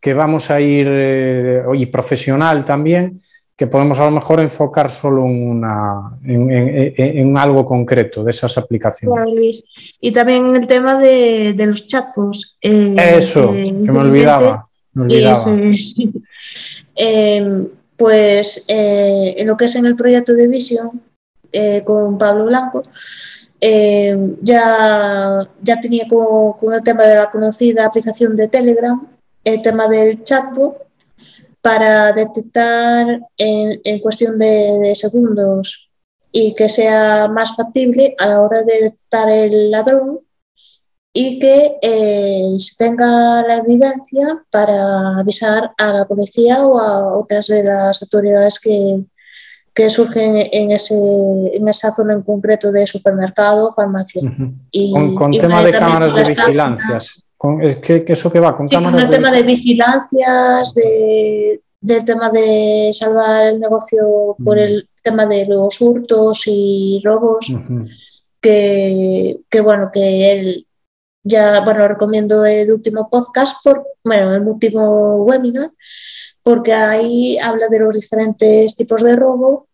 que 0.00 0.12
vamos 0.12 0.50
a 0.50 0.60
ir, 0.60 0.86
eh, 0.90 1.62
y 1.74 1.86
profesional 1.86 2.64
también, 2.64 3.22
que 3.56 3.66
podemos 3.68 4.00
a 4.00 4.06
lo 4.06 4.10
mejor 4.10 4.40
enfocar 4.40 4.90
solo 4.90 5.24
en, 5.26 5.48
una, 5.48 6.18
en, 6.24 6.50
en, 6.50 6.94
en 6.96 7.38
algo 7.38 7.64
concreto 7.64 8.24
de 8.24 8.30
esas 8.32 8.58
aplicaciones. 8.58 9.14
Claro, 9.14 9.32
Luis. 9.34 9.64
Y 10.00 10.10
también 10.10 10.56
el 10.56 10.66
tema 10.66 10.98
de, 10.98 11.52
de 11.54 11.66
los 11.66 11.86
chatbots. 11.86 12.56
Eh, 12.60 12.96
Eso, 13.18 13.54
eh, 13.54 13.72
que 13.84 13.92
me 13.92 13.98
olvidaba. 14.00 14.68
Me 14.94 15.02
olvidaba. 15.04 15.56
eh, 16.96 17.68
pues 17.96 18.64
eh, 18.68 19.34
en 19.38 19.46
lo 19.46 19.56
que 19.56 19.66
es 19.66 19.76
en 19.76 19.86
el 19.86 19.94
proyecto 19.94 20.32
de 20.34 20.48
Vision 20.48 21.00
con 21.84 22.18
Pablo 22.18 22.46
Blanco, 22.46 22.82
ya, 24.42 25.48
ya 25.62 25.80
tenía 25.80 26.08
con, 26.08 26.54
con 26.54 26.74
el 26.74 26.82
tema 26.82 27.04
de 27.04 27.14
la 27.14 27.30
conocida 27.30 27.86
aplicación 27.86 28.34
de 28.34 28.48
Telegram 28.48 29.00
el 29.44 29.62
tema 29.62 29.86
del 29.86 30.24
chatbot 30.24 30.78
para 31.64 32.12
detectar 32.12 33.20
en, 33.38 33.80
en 33.82 33.98
cuestión 34.00 34.38
de, 34.38 34.78
de, 34.80 34.94
segundos 34.94 35.88
y 36.30 36.54
que 36.54 36.68
sea 36.68 37.26
más 37.28 37.56
factible 37.56 38.14
a 38.18 38.28
la 38.28 38.42
hora 38.42 38.62
de 38.64 38.82
detectar 38.82 39.30
el 39.30 39.70
ladrón 39.70 40.20
y 41.14 41.38
que 41.38 41.78
eh, 41.80 42.50
se 42.58 42.76
tenga 42.76 43.40
la 43.48 43.56
evidencia 43.64 44.44
para 44.50 45.18
avisar 45.18 45.72
a 45.78 45.92
la 45.94 46.04
policía 46.04 46.66
o 46.66 46.78
a 46.78 47.16
otras 47.16 47.46
de 47.46 47.64
las 47.64 48.02
autoridades 48.02 48.60
que, 48.60 49.02
que 49.72 49.88
surgen 49.88 50.46
en, 50.52 50.70
ese, 50.70 50.94
en 51.54 51.66
esa 51.66 51.92
zona 51.92 52.12
en 52.12 52.20
concreto 52.20 52.72
de 52.72 52.86
supermercado 52.86 53.72
farmacia. 53.72 54.20
Uh 54.20 54.26
-huh. 54.26 54.54
y, 54.70 54.92
con, 54.92 55.14
con 55.14 55.32
y 55.32 55.38
tema 55.38 55.62
de 55.62 55.72
cámaras 55.72 56.14
de 56.14 56.24
vigilancias. 56.24 57.23
Con, 57.44 57.60
es 57.60 57.76
que, 57.76 58.06
que, 58.06 58.14
eso 58.14 58.32
que 58.32 58.40
va 58.40 58.56
con 58.56 58.70
sí, 58.70 58.74
cámaras. 58.74 58.94
Con 58.94 59.04
el 59.04 59.10
de... 59.10 59.16
tema 59.18 59.30
de 59.30 59.42
vigilancias, 59.42 60.72
de, 60.72 61.60
del 61.78 62.02
tema 62.06 62.30
de 62.30 62.90
salvar 62.94 63.48
el 63.48 63.60
negocio 63.60 64.34
por 64.42 64.56
uh 64.56 64.60
-huh. 64.60 64.64
el 64.64 64.88
tema 65.02 65.26
de 65.26 65.44
los 65.44 65.78
hurtos 65.78 66.44
y 66.46 67.02
robos, 67.04 67.50
uh 67.50 67.58
-huh. 67.58 67.86
que, 68.40 69.40
que, 69.50 69.60
bueno, 69.60 69.90
que 69.92 70.32
él 70.32 70.66
ya, 71.22 71.60
bueno, 71.60 71.86
recomiendo 71.86 72.46
el 72.46 72.72
último 72.72 73.10
podcast, 73.10 73.62
por, 73.62 73.76
bueno, 74.02 74.34
el 74.34 74.48
último 74.48 75.16
webinar, 75.26 75.70
porque 76.42 76.72
ahí 76.72 77.36
habla 77.36 77.68
de 77.68 77.80
los 77.80 77.94
diferentes 77.94 78.74
tipos 78.74 79.02
de 79.02 79.16
robo 79.16 79.66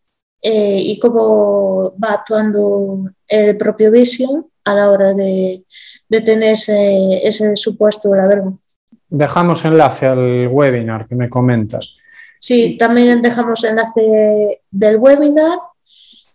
eh, 0.43 0.81
y 0.91 0.99
cómo 0.99 1.95
va 2.03 2.15
actuando 2.15 3.05
el 3.29 3.57
propio 3.57 3.93
Vision 3.93 4.45
a 4.65 4.75
la 4.75 4.91
hora 4.91 5.15
de, 5.15 5.65
de 6.11 6.21
tener 6.21 6.53
ese, 6.53 7.27
ese, 7.27 7.57
supuesto 7.57 8.15
ladrón. 8.15 8.61
Dejamos 9.09 9.65
enlace 9.65 10.07
al 10.07 10.49
webinar 10.49 11.09
que 11.09 11.15
me 11.15 11.31
comentas. 11.31 11.97
Sí, 12.39 12.77
también 12.79 13.23
dejamos 13.23 13.65
enlace 13.65 14.61
del 14.71 14.97
webinar, 14.99 15.59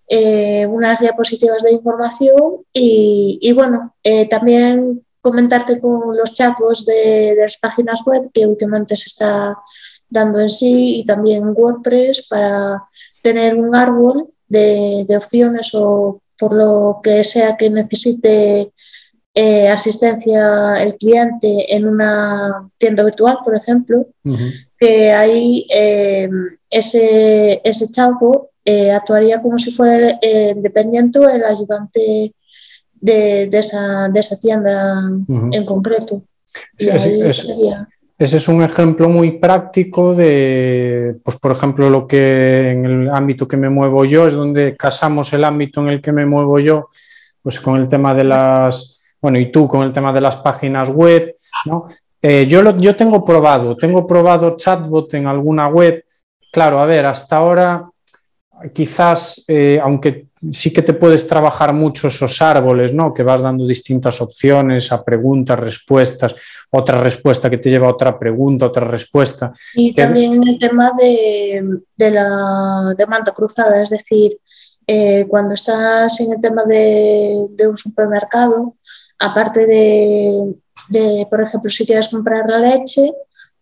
eh, 0.08 0.66
unas 0.68 1.00
diapositivas 1.00 1.62
de 1.64 1.74
información 1.74 2.64
y, 2.74 3.38
y 3.42 3.54
bueno, 3.54 3.96
eh, 4.04 4.28
también 4.28 5.04
comentarte 5.22 5.80
con 5.80 6.16
los 6.16 6.34
chatbots 6.34 6.86
de, 6.86 7.36
de, 7.36 7.42
las 7.42 7.58
páginas 7.58 8.02
web 8.06 8.30
que 8.32 8.46
últimamente 8.46 8.96
se 8.96 9.10
está 9.10 9.58
dando 10.10 10.40
en 10.40 10.50
sí 10.50 11.00
y 11.00 11.06
también 11.06 11.54
WordPress 11.56 12.28
para 12.30 12.84
tener 13.22 13.56
un 13.56 13.76
árbol 13.76 14.30
de, 14.48 15.18
opciones 15.18 15.72
o 15.74 16.22
por 16.38 16.54
lo 16.54 17.00
que 17.04 17.24
sea 17.24 17.58
que 17.58 17.70
necesite 17.70 18.74
eh, 19.36 19.68
asistencia 19.68 20.82
el 20.82 20.96
cliente 20.96 21.76
en 21.76 21.88
una 21.88 22.70
tienda 22.78 23.04
virtual, 23.04 23.40
por 23.44 23.56
ejemplo, 23.56 24.08
que 24.80 25.12
ahí 25.12 25.68
eh, 25.76 26.30
ese, 26.70 27.60
ese 27.64 27.92
chavo 27.92 28.52
eh, 28.64 28.92
actuaría 28.92 29.42
como 29.42 29.60
si 29.60 29.72
fuera 29.72 30.18
dependiente 30.56 31.20
o 31.20 31.30
el 31.30 31.44
ayudante 31.44 32.34
de, 32.94 33.50
esa, 33.52 34.10
de 34.10 34.20
esa, 34.20 34.40
tienda 34.40 35.02
en 35.52 35.66
concreto. 35.66 36.24
Y 36.78 36.90
ahí 36.90 37.34
sería 37.34 37.88
ese 38.18 38.38
es 38.38 38.48
un 38.48 38.64
ejemplo 38.64 39.10
muy 39.10 39.40
práctico 39.40 40.16
de, 40.16 41.18
pues 41.22 41.38
por 41.38 41.52
ejemplo, 41.52 41.90
lo 41.90 42.08
que 42.08 42.72
en 42.72 42.86
el 42.86 43.10
ámbito 43.10 43.46
que 43.46 43.58
me 43.58 43.70
muevo 43.70 44.06
yo 44.06 44.26
es 44.26 44.34
donde 44.34 44.78
casamos 44.78 45.34
el 45.34 45.44
ámbito 45.44 45.82
en 45.82 45.90
el 45.90 46.02
que 46.02 46.14
me 46.14 46.26
muevo 46.26 46.60
yo, 46.60 46.92
pues 47.42 47.60
con 47.60 47.76
el 47.78 47.90
tema 47.90 48.14
de 48.14 48.24
las, 48.24 48.95
bueno, 49.26 49.40
y 49.40 49.52
tú 49.52 49.68
con 49.68 49.82
el 49.82 49.92
tema 49.92 50.14
de 50.14 50.22
las 50.22 50.36
páginas 50.36 50.88
web, 50.90 51.36
¿no? 51.66 51.88
Eh, 52.22 52.46
yo, 52.48 52.62
lo, 52.62 52.78
yo 52.78 52.96
tengo 52.96 53.26
probado, 53.26 53.76
tengo 53.76 54.06
probado 54.06 54.56
chatbot 54.56 55.12
en 55.16 55.26
alguna 55.26 55.68
web. 55.68 56.06
Claro, 56.52 56.80
a 56.80 56.86
ver, 56.86 57.08
hasta 57.08 57.38
ahora 57.38 57.90
quizás, 58.72 59.44
eh, 59.48 59.80
aunque 59.82 60.28
sí 60.52 60.72
que 60.72 60.84
te 60.84 60.94
puedes 60.94 61.26
trabajar 61.26 61.74
mucho 61.74 62.08
esos 62.08 62.40
árboles, 62.40 62.94
¿no? 62.94 63.12
Que 63.16 63.24
vas 63.24 63.42
dando 63.42 63.66
distintas 63.66 64.22
opciones 64.22 64.92
a 64.92 65.04
preguntas, 65.04 65.60
respuestas, 65.60 66.36
otra 66.70 67.02
respuesta 67.02 67.50
que 67.50 67.58
te 67.58 67.72
lleva 67.72 67.88
a 67.88 67.94
otra 67.94 68.20
pregunta, 68.20 68.68
otra 68.68 68.86
respuesta. 68.86 69.52
Y 69.74 69.96
también 69.96 70.48
el 70.48 70.60
tema 70.60 70.92
de, 70.96 71.82
la 71.98 72.94
demanda 72.96 73.32
cruzada, 73.32 73.82
es 73.82 73.90
decir, 73.90 74.38
eh, 74.88 75.26
cuando 75.28 75.56
estás 75.56 76.20
en 76.20 76.34
el 76.34 76.42
tema 76.42 76.64
de, 76.64 77.48
un 77.68 77.78
supermercado, 77.78 78.76
aparte 79.20 79.66
de, 79.66 80.56
de, 80.90 81.28
por 81.30 81.42
ejemplo, 81.42 81.70
si 81.70 81.86
quieres 81.86 82.08
comprar 82.08 82.50
la 82.50 82.60
leche, 82.60 83.12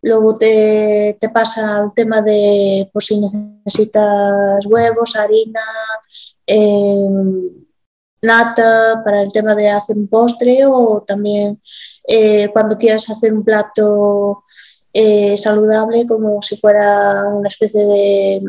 Luego 0.03 0.37
te, 0.37 1.17
pasa 1.33 1.77
al 1.77 1.93
tema 1.93 2.21
de 2.21 2.89
pues, 2.91 3.05
si 3.05 3.21
necesitas 3.21 4.65
huevos, 4.65 5.15
harina, 5.15 5.61
em, 6.45 7.47
nata 8.21 9.01
para 9.05 9.21
el 9.21 9.31
tema 9.31 9.55
de 9.55 9.69
hacer 9.69 9.97
un 9.97 10.09
postre 10.09 10.65
o 10.65 11.03
también 11.07 11.61
eh, 12.05 12.49
cuando 12.51 12.77
quieras 12.77 13.09
hacer 13.09 13.33
un 13.33 13.45
plato 13.45 14.43
eh, 14.91 15.37
saludable 15.37 16.05
como 16.05 16.41
si 16.41 16.57
fuera 16.57 17.29
una 17.29 17.47
especie 17.47 18.43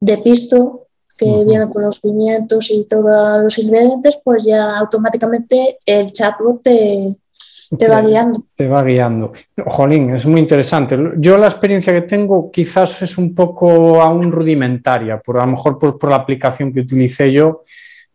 de, 0.00 0.16
pisto 0.18 0.86
que 1.20 1.44
viene 1.44 1.68
con 1.68 1.82
los 1.82 2.00
pimientos 2.00 2.70
y 2.70 2.86
todos 2.86 3.42
los 3.42 3.58
ingredientes, 3.58 4.18
pues 4.24 4.46
ya 4.46 4.78
automáticamente 4.78 5.76
el 5.84 6.10
chatbot 6.12 6.62
te, 6.62 7.14
te 7.76 7.88
va 7.88 8.00
guiando. 8.00 8.44
Te 8.56 8.66
va 8.66 8.82
guiando. 8.82 9.32
Jolín, 9.66 10.14
es 10.14 10.24
muy 10.24 10.40
interesante. 10.40 10.98
Yo 11.18 11.36
la 11.36 11.48
experiencia 11.48 11.92
que 11.92 12.02
tengo 12.02 12.50
quizás 12.50 13.02
es 13.02 13.18
un 13.18 13.34
poco 13.34 14.00
aún 14.00 14.32
rudimentaria, 14.32 15.20
por, 15.20 15.38
a 15.38 15.44
lo 15.44 15.52
mejor 15.52 15.78
por, 15.78 16.08
la 16.08 16.16
aplicación 16.16 16.72
que 16.72 16.80
utilicé 16.80 17.30
yo, 17.30 17.64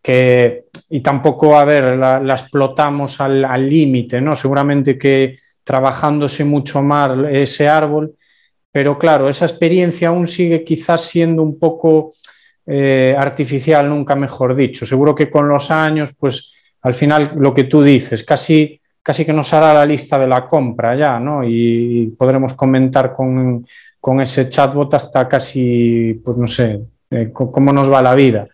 que, 0.01 0.65
y 0.89 1.01
tampoco, 1.01 1.55
a 1.55 1.63
ver, 1.63 1.95
la, 1.95 2.33
explotamos 2.33 3.21
al 3.21 3.69
límite, 3.69 4.19
¿no? 4.19 4.35
Seguramente 4.35 4.97
que 4.97 5.35
trabajándose 5.63 6.43
mucho 6.43 6.81
más 6.81 7.17
ese 7.31 7.67
árbol, 7.67 8.15
pero 8.71 8.97
claro, 8.97 9.29
esa 9.29 9.45
experiencia 9.45 10.09
aún 10.09 10.27
sigue 10.27 10.63
quizás 10.63 11.01
siendo 11.01 11.41
un 11.41 11.57
poco 11.57 12.15
eh, 12.65 13.15
artificial, 13.17 13.87
nunca 13.89 14.15
mejor 14.15 14.55
dicho. 14.55 14.85
Seguro 14.85 15.13
que 15.13 15.29
con 15.29 15.47
los 15.47 15.71
años, 15.71 16.13
pues 16.17 16.53
al 16.81 16.93
final 16.93 17.33
lo 17.37 17.53
que 17.53 17.65
tú 17.65 17.81
dices, 17.81 18.23
casi 18.23 18.79
casi 19.05 19.23
que 19.23 19.33
nos 19.33 19.53
hará 19.53 19.71
la 19.71 19.85
lista 19.85 20.17
de 20.17 20.25
la 20.25 20.47
compra 20.47 20.95
ya, 20.95 21.19
¿no? 21.19 21.43
Y 21.43 22.07
podremos 22.17 22.55
comentar 22.55 23.13
con, 23.13 23.63
ese 24.19 24.49
chatbot 24.49 24.91
hasta 24.95 25.27
casi, 25.27 26.19
pues 26.25 26.37
no 26.37 26.47
sé, 26.47 26.81
eh, 27.11 27.29
cómo 27.31 27.71
nos 27.71 27.91
va 27.91 28.01
la 28.01 28.15
vida. 28.15 28.47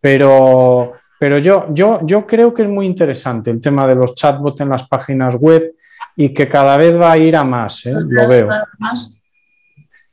Pero, 0.00 0.94
pero 1.20 1.38
yo, 1.38 1.66
yo, 1.72 2.00
yo 2.02 2.26
creo 2.26 2.52
que 2.52 2.62
es 2.62 2.68
muy 2.68 2.84
interesante 2.84 3.52
el 3.52 3.60
tema 3.60 3.86
de 3.86 3.94
los 3.94 4.16
chatbots 4.16 4.60
en 4.60 4.70
las 4.70 4.88
páginas 4.88 5.36
web 5.36 5.72
y 6.16 6.30
que 6.30 6.48
cada 6.48 6.76
vez 6.76 7.00
va 7.00 7.12
a 7.12 7.18
ir 7.18 7.36
a 7.36 7.44
más, 7.44 7.86
¿eh? 7.86 7.94
lo 7.94 8.26
veo. 8.26 8.48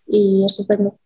Y 0.06 0.46
estupendo. 0.46 1.00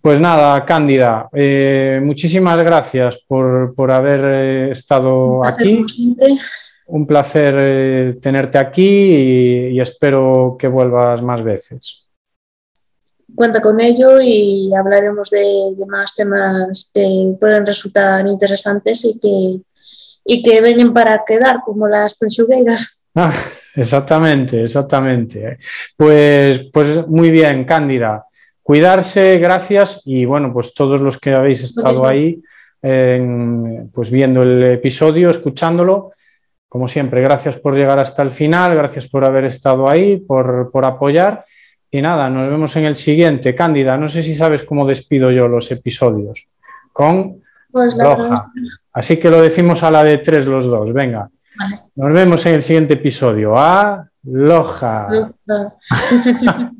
Pues 0.00 0.20
nada, 0.20 0.64
Cándida, 0.64 1.28
eh, 1.32 2.00
muchísimas 2.02 2.58
gracias 2.58 3.18
por, 3.26 3.90
haber 3.90 4.70
estado 4.72 5.44
aquí 5.44 5.84
un 6.88 7.06
placer 7.06 7.54
eh, 7.58 8.18
tenerte 8.20 8.58
aquí 8.58 9.72
y, 9.72 9.80
espero 9.80 10.56
que 10.58 10.68
vuelvas 10.68 11.22
más 11.22 11.42
veces. 11.42 12.04
Cuenta 13.34 13.60
con 13.60 13.78
ello 13.80 14.20
y 14.20 14.70
hablaremos 14.74 15.30
de, 15.30 15.74
más 15.86 16.14
temas 16.14 16.90
que 16.92 17.36
pueden 17.38 17.66
resultar 17.66 18.26
interesantes 18.26 19.04
y 19.04 19.20
que, 19.20 19.60
y 20.24 20.42
que 20.42 20.60
vengan 20.60 20.92
para 20.92 21.22
quedar, 21.26 21.60
como 21.64 21.86
las 21.88 22.14
pensugueiras. 22.14 23.04
Ah, 23.14 23.34
exactamente, 23.76 24.64
exactamente. 24.64 25.58
Pues, 25.96 26.62
pues 26.72 27.06
muy 27.06 27.30
bien, 27.30 27.64
Cándida. 27.66 28.24
Cuidarse, 28.68 29.38
gracias 29.38 30.02
y 30.04 30.26
bueno, 30.26 30.52
pues 30.52 30.74
todos 30.74 31.00
los 31.00 31.18
que 31.18 31.32
habéis 31.32 31.62
estado 31.62 32.06
ahí 32.06 32.42
pues 32.82 34.10
viendo 34.10 34.42
el 34.42 34.62
episodio, 34.62 35.30
escuchándolo, 35.30 36.12
como 36.68 36.86
siempre, 36.86 37.22
gracias 37.22 37.58
por 37.58 37.74
llegar 37.74 37.98
hasta 37.98 38.20
el 38.20 38.30
final, 38.30 38.74
gracias 38.74 39.08
por 39.08 39.24
haber 39.24 39.46
estado 39.46 39.88
ahí, 39.88 40.18
por, 40.18 40.84
apoyar. 40.84 41.46
Y 41.90 42.02
nada, 42.02 42.28
nos 42.28 42.46
vemos 42.46 42.76
en 42.76 42.84
el 42.84 42.96
siguiente. 42.96 43.54
Cándida, 43.54 43.96
no 43.96 44.06
sé 44.06 44.22
si 44.22 44.34
sabes 44.34 44.64
cómo 44.64 44.86
despido 44.86 45.30
yo 45.30 45.48
los 45.48 45.70
episodios. 45.70 46.46
Con 46.92 47.40
pues 47.72 47.96
Loja. 47.96 48.52
Así 48.92 49.16
que 49.16 49.30
lo 49.30 49.40
decimos 49.40 49.82
a 49.82 49.90
la 49.90 50.04
de 50.04 50.18
tres 50.18 50.46
los 50.46 50.66
dos. 50.66 50.92
Venga. 50.92 51.30
Nos 51.96 52.12
vemos 52.12 52.44
en 52.44 52.56
el 52.56 52.62
siguiente 52.62 52.92
episodio. 52.92 53.56
A 53.56 54.06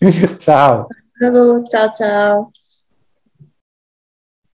tchau. 0.38 0.88
Tá 0.88 0.94
Falou, 1.20 1.64
tchau, 1.64 1.90
tchau. 1.92 2.52